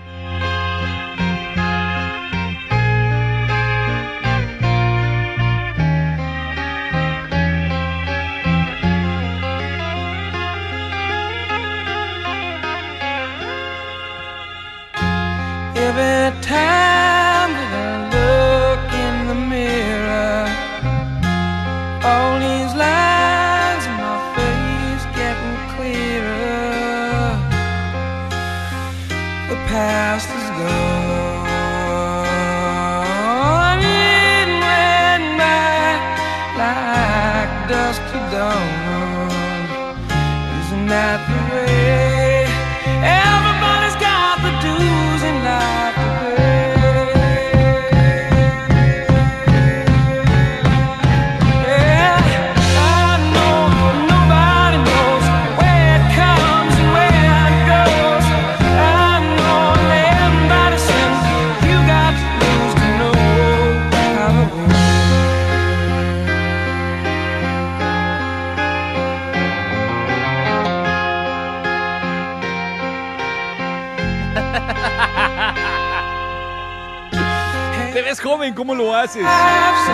¿Cómo 78.73 78.85
lo 78.85 78.97
haces? 78.97 79.27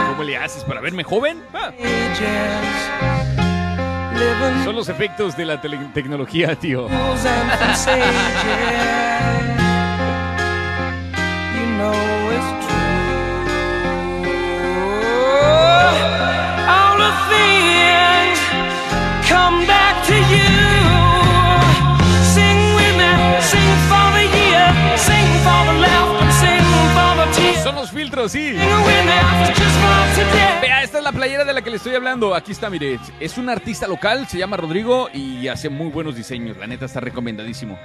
¿Cómo 0.09 0.23
le 0.23 0.37
haces 0.37 0.63
para 0.63 0.81
verme 0.81 1.03
joven? 1.03 1.43
Ah. 1.53 1.73
Son 4.65 4.77
los 4.77 4.89
efectos 4.89 5.37
de 5.37 5.47
la 5.47 5.61
tecnología, 5.61 6.55
tío. 6.55 6.89
fools 6.89 7.27
and 7.27 7.49
Vea, 30.61 30.83
esta 30.83 30.99
es 30.99 31.05
la 31.05 31.13
playera 31.13 31.45
de 31.45 31.53
la 31.53 31.63
que 31.63 31.71
le 31.71 31.77
estoy 31.77 31.95
hablando. 31.95 32.35
Aquí 32.35 32.53
está, 32.53 32.69
mire. 32.69 32.99
Es 33.21 33.39
un 33.39 33.49
artista 33.49 33.87
local, 33.87 34.27
se 34.29 34.39
llama 34.39 34.57
Rodrigo 34.57 35.09
y 35.13 35.49
hace 35.49 35.69
muy 35.69 35.89
buenos 35.89 36.15
diseños. 36.15 36.57
La 36.57 36.67
neta 36.67 36.85
está 36.85 37.01
recomendadísimo. 37.01 37.79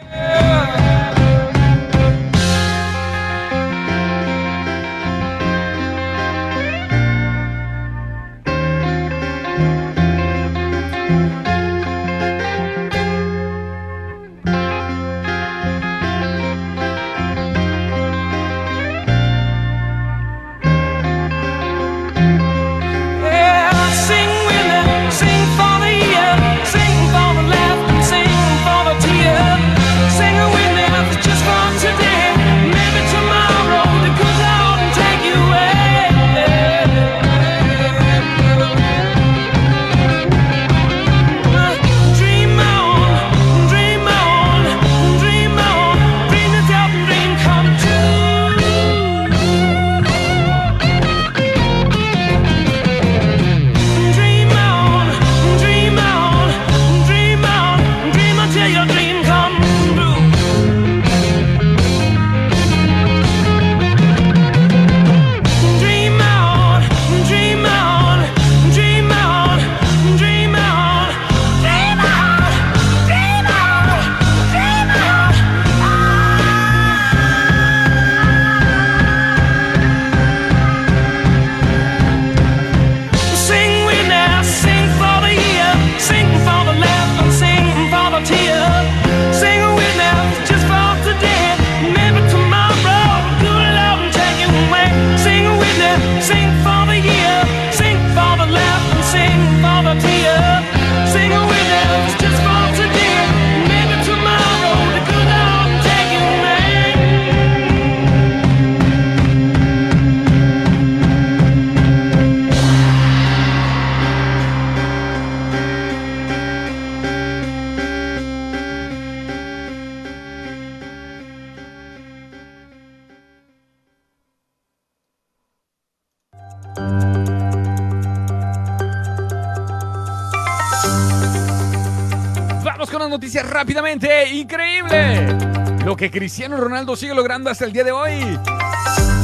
Increíble. 134.32 135.36
Lo 135.84 135.96
que 135.96 136.12
Cristiano 136.12 136.58
Ronaldo 136.58 136.96
sigue 136.96 137.16
logrando 137.16 137.50
hasta 137.50 137.66
el 137.66 137.74
día 137.74 137.84
de 137.84 137.92
hoy. 137.92 138.40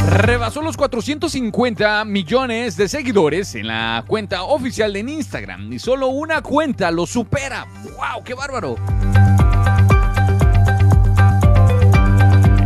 Rebasó 0.09 0.63
los 0.63 0.75
450 0.75 2.03
millones 2.05 2.75
de 2.75 2.89
seguidores 2.89 3.53
en 3.53 3.67
la 3.67 4.03
cuenta 4.07 4.43
oficial 4.43 4.91
de 4.91 5.01
Instagram 5.01 5.71
y 5.71 5.77
solo 5.77 6.07
una 6.07 6.41
cuenta 6.41 6.89
lo 6.89 7.05
supera. 7.05 7.67
¡Wow! 7.83 8.23
¡Qué 8.23 8.33
bárbaro! 8.33 8.75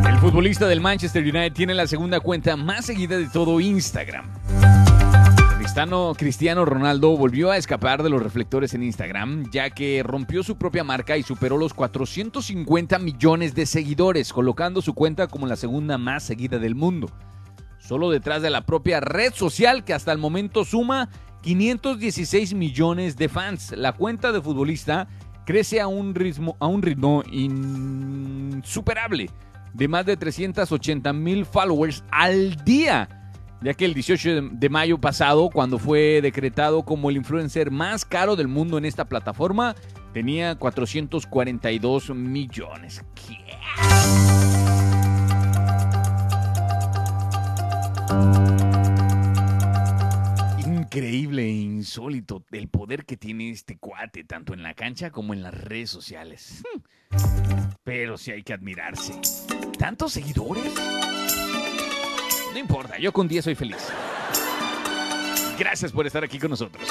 El 0.08 0.18
futbolista 0.20 0.66
del 0.68 0.80
Manchester 0.80 1.22
United 1.22 1.52
tiene 1.52 1.74
la 1.74 1.86
segunda 1.86 2.22
cuenta 2.22 2.56
más 2.56 2.86
seguida 2.86 3.18
de 3.18 3.28
todo 3.28 3.60
Instagram. 3.60 4.26
Cristiano, 6.18 6.66
Ronaldo 6.66 7.18
volvió 7.18 7.50
a 7.50 7.58
escapar 7.58 8.04
de 8.04 8.10
los 8.12 8.22
reflectores 8.22 8.76
en 8.76 8.84
Instagram, 8.84 9.50
ya 9.52 9.72
que 9.72 10.04
rompió 10.04 10.44
su 10.44 10.56
propia 10.56 10.84
marca 10.84 11.18
y 11.18 11.24
superó 11.24 11.58
los 11.58 11.74
450 11.74 13.00
millones 13.00 13.56
de 13.56 13.66
seguidores, 13.66 14.32
colocando 14.32 14.84
su 14.84 14.94
cuenta 14.94 15.26
como 15.26 15.48
la 15.48 15.56
segunda 15.56 15.98
más 15.98 16.22
seguida 16.22 16.60
del 16.60 16.76
mundo. 16.76 17.10
Solo 17.80 18.12
detrás 18.12 18.44
de 18.44 18.52
la 18.52 18.68
propia 18.68 19.00
red 19.00 19.34
social 19.34 19.84
que 19.84 19.96
hasta 19.96 20.12
el 20.12 20.20
momento 20.20 20.64
suma 20.64 21.10
516 21.42 22.54
millones 22.54 23.18
de 23.18 23.28
fans. 23.28 23.72
La 23.76 23.94
cuenta 23.94 24.32
de 24.32 24.42
futbolista 24.42 25.08
crece 25.44 25.82
a 25.82 25.88
un 25.88 26.14
ritmo, 26.14 26.56
a 26.60 26.68
un 26.68 26.84
ritmo 26.84 27.24
insuperable 27.32 28.62
de 29.74 29.88
más 29.88 30.06
de 30.06 30.18
380 30.18 31.12
mil 31.14 31.48
followers 31.48 32.04
al 32.12 32.64
día, 32.64 33.23
ya 33.64 33.74
que 33.74 33.86
el 33.86 33.94
18 33.94 34.42
de- 34.52 34.70
mayo 34.70 34.98
pasado, 35.00 35.50
cuando 35.50 35.80
fue 35.80 36.20
decretado 36.22 36.84
como 36.84 37.10
el 37.10 37.18
influencer 37.18 37.72
más 37.72 38.06
caro 38.06 38.36
del 38.36 38.48
mundo 38.48 38.78
en 38.78 38.86
esta 38.86 39.06
plataforma, 39.06 39.76
tenía 40.14 40.56
442 40.56 42.10
millones. 42.10 43.04
¿Qué? 43.16 43.38
Increíble 50.66 51.44
e 51.44 51.50
insólito 51.52 52.44
el 52.52 52.70
poder 52.70 53.06
que 53.06 53.18
tiene 53.18 53.50
este 53.50 53.78
cuate, 53.78 54.24
tanto 54.24 54.54
en 54.54 54.64
la 54.64 54.74
cancha 54.74 55.12
como 55.12 55.34
en 55.34 55.42
las 55.44 55.54
redes 55.54 55.90
sociales. 55.90 56.64
Pero 57.84 58.18
sí 58.18 58.32
hay 58.32 58.44
que 58.44 58.54
admirarse. 58.54 59.14
¿Tantos 59.78 60.14
seguidores? 60.14 60.72
No 62.54 62.60
importa, 62.60 63.00
yo 63.00 63.12
con 63.12 63.28
10 63.28 63.46
soy 63.46 63.56
feliz. 63.56 63.90
Gracias 65.58 65.92
por 65.92 66.06
estar 66.06 66.24
aquí 66.24 66.38
con 66.38 66.52
nosotros. 66.52 66.88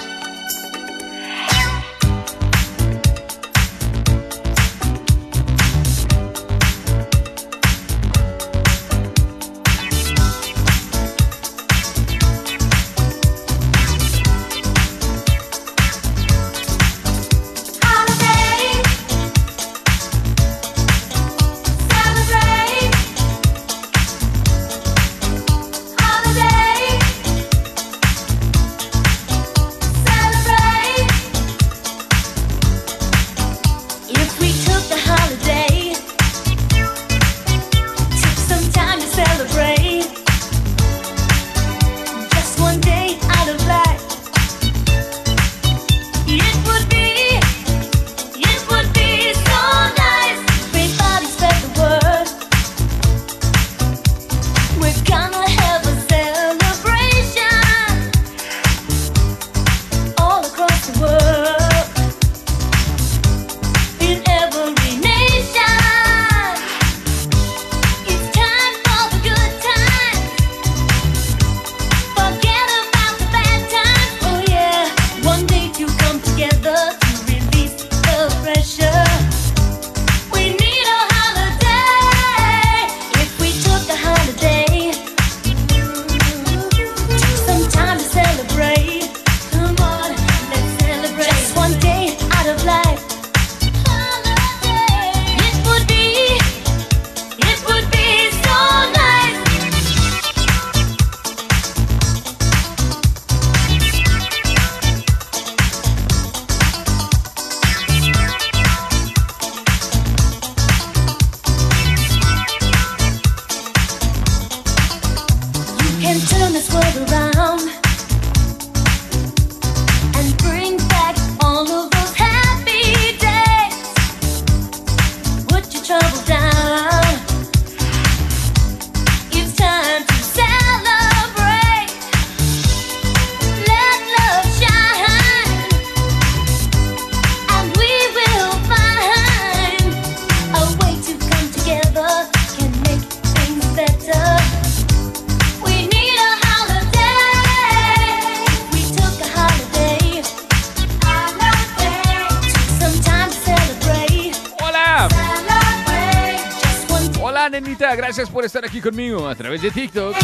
Aquí 158.72 158.80
conmigo 158.80 159.28
a 159.28 159.34
través 159.34 159.60
de 159.60 159.70
TikTok. 159.70 160.16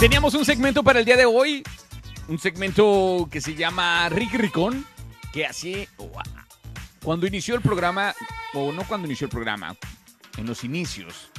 Teníamos 0.00 0.32
un 0.32 0.46
segmento 0.46 0.82
para 0.82 1.00
el 1.00 1.04
día 1.04 1.18
de 1.18 1.26
hoy, 1.26 1.62
un 2.28 2.38
segmento 2.38 3.28
que 3.30 3.42
se 3.42 3.54
llama 3.54 4.08
Rick 4.08 4.32
Ricón, 4.32 4.86
que 5.30 5.44
así, 5.44 5.86
cuando 7.04 7.26
inició 7.26 7.54
el 7.54 7.60
programa, 7.60 8.14
o 8.54 8.72
no 8.72 8.84
cuando 8.84 9.06
inició 9.06 9.26
el 9.26 9.30
programa, 9.30 9.76
en 10.38 10.46
los 10.46 10.64
inicios, 10.64 11.30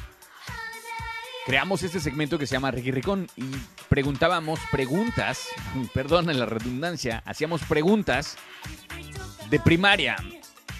creamos 1.46 1.82
este 1.82 2.00
segmento 2.00 2.38
que 2.38 2.46
se 2.46 2.54
llama 2.54 2.70
Ricky 2.70 2.92
Ricón 2.92 3.28
y 3.36 3.46
preguntábamos 3.88 4.60
preguntas, 4.72 5.48
perdón 5.94 6.30
en 6.30 6.40
la 6.40 6.46
redundancia, 6.46 7.24
hacíamos 7.26 7.64
preguntas 7.64 8.38
de 9.50 9.60
primaria. 9.60 10.18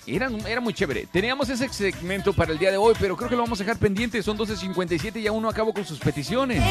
Era, 0.06 0.30
era 0.48 0.60
muy 0.60 0.74
chévere. 0.74 1.08
Teníamos 1.12 1.50
ese 1.50 1.70
segmento 1.70 2.34
para 2.34 2.52
el 2.52 2.58
día 2.58 2.72
de 2.72 2.78
hoy, 2.78 2.96
pero 3.00 3.16
creo 3.16 3.30
que 3.30 3.36
lo 3.36 3.44
vamos 3.44 3.60
a 3.62 3.64
dejar 3.64 3.78
pendiente. 3.78 4.24
Son 4.24 4.38
12.57 4.38 5.22
y 5.22 5.28
aún 5.28 5.44
no 5.44 5.50
acabo 5.50 5.72
con 5.72 5.86
sus 5.86 6.00
peticiones. 6.00 6.64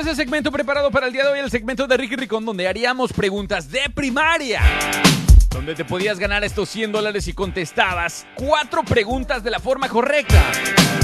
Ese 0.00 0.14
segmento 0.14 0.50
preparado 0.50 0.90
para 0.90 1.08
el 1.08 1.12
día 1.12 1.24
de 1.24 1.32
hoy, 1.32 1.38
el 1.40 1.50
segmento 1.50 1.86
de 1.86 1.94
Ricky 1.94 2.16
Ricón, 2.16 2.46
donde 2.46 2.66
haríamos 2.66 3.12
preguntas 3.12 3.70
de 3.70 3.82
primaria. 3.94 4.62
Donde 5.50 5.74
te 5.74 5.84
podías 5.84 6.18
ganar 6.18 6.42
estos 6.42 6.70
100 6.70 6.92
dólares 6.92 7.24
si 7.24 7.34
contestabas 7.34 8.26
cuatro 8.34 8.82
preguntas 8.82 9.44
de 9.44 9.50
la 9.50 9.60
forma 9.60 9.90
correcta. 9.90 10.42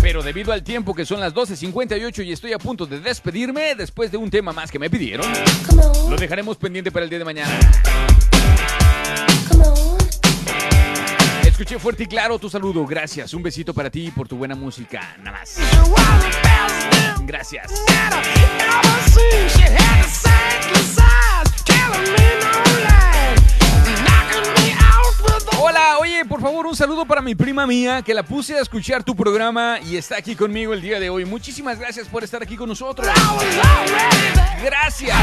Pero 0.00 0.22
debido 0.22 0.50
al 0.50 0.62
tiempo 0.62 0.94
que 0.94 1.04
son 1.04 1.20
las 1.20 1.34
12.58 1.34 2.24
y 2.24 2.32
estoy 2.32 2.54
a 2.54 2.58
punto 2.58 2.86
de 2.86 3.00
despedirme 3.00 3.74
después 3.74 4.10
de 4.10 4.16
un 4.16 4.30
tema 4.30 4.52
más 4.52 4.70
que 4.70 4.78
me 4.78 4.88
pidieron, 4.88 5.26
lo 6.08 6.16
dejaremos 6.16 6.56
pendiente 6.56 6.90
para 6.90 7.04
el 7.04 7.10
día 7.10 7.18
de 7.18 7.24
mañana. 7.26 7.60
Escuché 11.56 11.78
fuerte 11.78 12.02
y 12.02 12.06
claro 12.06 12.38
tu 12.38 12.50
saludo. 12.50 12.84
Gracias. 12.84 13.32
Un 13.32 13.42
besito 13.42 13.72
para 13.72 13.88
ti 13.88 14.10
por 14.10 14.28
tu 14.28 14.36
buena 14.36 14.54
música. 14.54 15.16
Nada 15.22 15.38
más. 15.38 15.56
Gracias. 17.24 17.72
Hola, 25.58 25.96
oye, 25.98 26.26
por 26.26 26.42
favor, 26.42 26.66
un 26.66 26.76
saludo 26.76 27.06
para 27.06 27.22
mi 27.22 27.34
prima 27.34 27.66
mía 27.66 28.02
que 28.02 28.12
la 28.12 28.22
puse 28.22 28.58
a 28.58 28.60
escuchar 28.60 29.02
tu 29.02 29.16
programa 29.16 29.78
y 29.80 29.96
está 29.96 30.18
aquí 30.18 30.36
conmigo 30.36 30.74
el 30.74 30.82
día 30.82 31.00
de 31.00 31.08
hoy. 31.08 31.24
Muchísimas 31.24 31.78
gracias 31.78 32.06
por 32.06 32.22
estar 32.22 32.42
aquí 32.42 32.56
con 32.56 32.68
nosotros. 32.68 33.08
Gracias. 34.62 35.16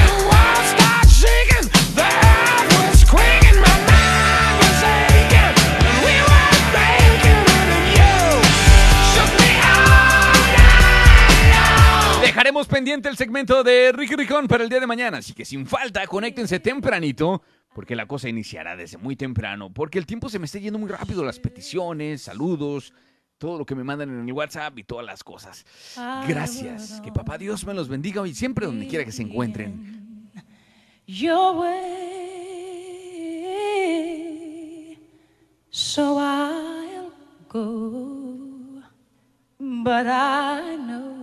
Dejaremos 12.43 12.67
pendiente 12.67 13.07
el 13.07 13.15
segmento 13.15 13.63
de 13.63 13.93
Ricky 13.93 14.17
Ricón 14.17 14.49
para 14.49 14.65
el 14.65 14.69
día 14.69 14.81
de 14.81 14.85
mañana, 14.85 15.19
así 15.19 15.31
que 15.31 15.45
sin 15.45 15.65
falta, 15.65 16.05
conéctense 16.05 16.59
tempranito, 16.59 17.41
porque 17.73 17.95
la 17.95 18.05
cosa 18.05 18.27
iniciará 18.27 18.75
desde 18.75 18.97
muy 18.97 19.15
temprano, 19.15 19.73
porque 19.73 19.97
el 19.97 20.05
tiempo 20.05 20.27
se 20.27 20.39
me 20.39 20.45
está 20.45 20.59
yendo 20.59 20.77
muy 20.77 20.89
rápido, 20.89 21.23
las 21.23 21.39
peticiones, 21.39 22.23
saludos, 22.23 22.93
todo 23.37 23.57
lo 23.57 23.65
que 23.65 23.75
me 23.75 23.85
mandan 23.85 24.09
en 24.09 24.25
mi 24.25 24.33
WhatsApp 24.33 24.77
y 24.77 24.83
todas 24.83 25.05
las 25.05 25.23
cosas. 25.23 25.65
Gracias, 26.27 26.99
que 26.99 27.13
papá 27.13 27.37
Dios 27.37 27.65
me 27.65 27.73
los 27.73 27.87
bendiga 27.87 28.19
hoy 28.19 28.33
siempre 28.33 28.65
donde 28.65 28.89
quiera 28.89 29.05
que 29.05 29.13
se 29.13 29.21
encuentren. 29.21 30.29
your 31.07 31.55
way. 31.61 31.93
So 35.69 36.17
I'll 36.17 37.09
go, 37.47 38.83
but 39.61 40.07
I 40.07 40.75
know 40.75 41.22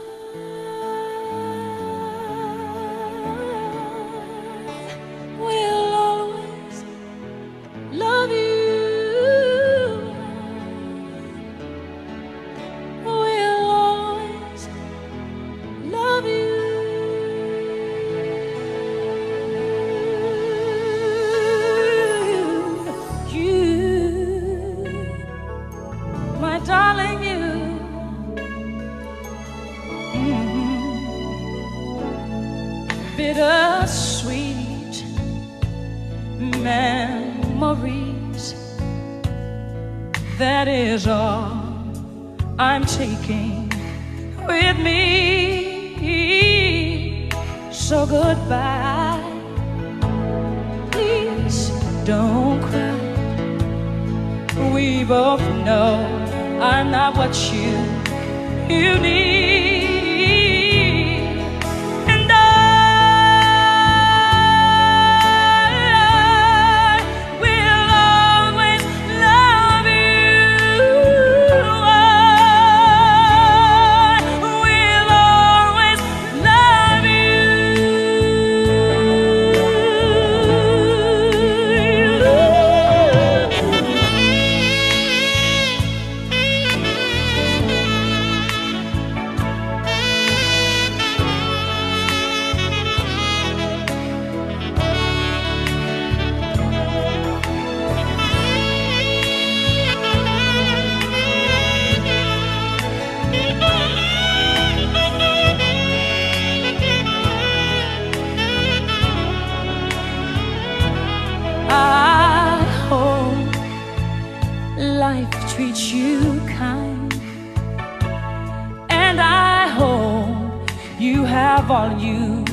all 121.81 121.97
you 121.97 122.45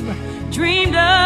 dreamed 0.51 0.95
of, 0.95 1.18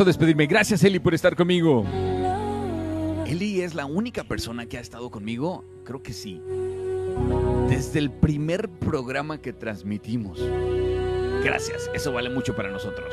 a 0.00 0.04
despedirme. 0.04 0.46
Gracias, 0.46 0.82
Eli, 0.84 0.98
por 0.98 1.14
estar 1.14 1.36
conmigo. 1.36 1.84
Eli 3.26 3.62
es 3.62 3.74
la 3.74 3.86
única 3.86 4.24
persona 4.24 4.66
que 4.66 4.78
ha 4.78 4.80
estado 4.80 5.10
conmigo, 5.10 5.64
creo 5.84 6.02
que 6.02 6.12
sí, 6.12 6.40
desde 7.68 7.98
el 7.98 8.10
primer 8.10 8.68
programa 8.68 9.38
que 9.38 9.52
transmitimos. 9.52 10.40
Gracias, 11.42 11.90
eso 11.94 12.12
vale 12.12 12.30
mucho 12.30 12.54
para 12.54 12.70
nosotros. 12.70 13.12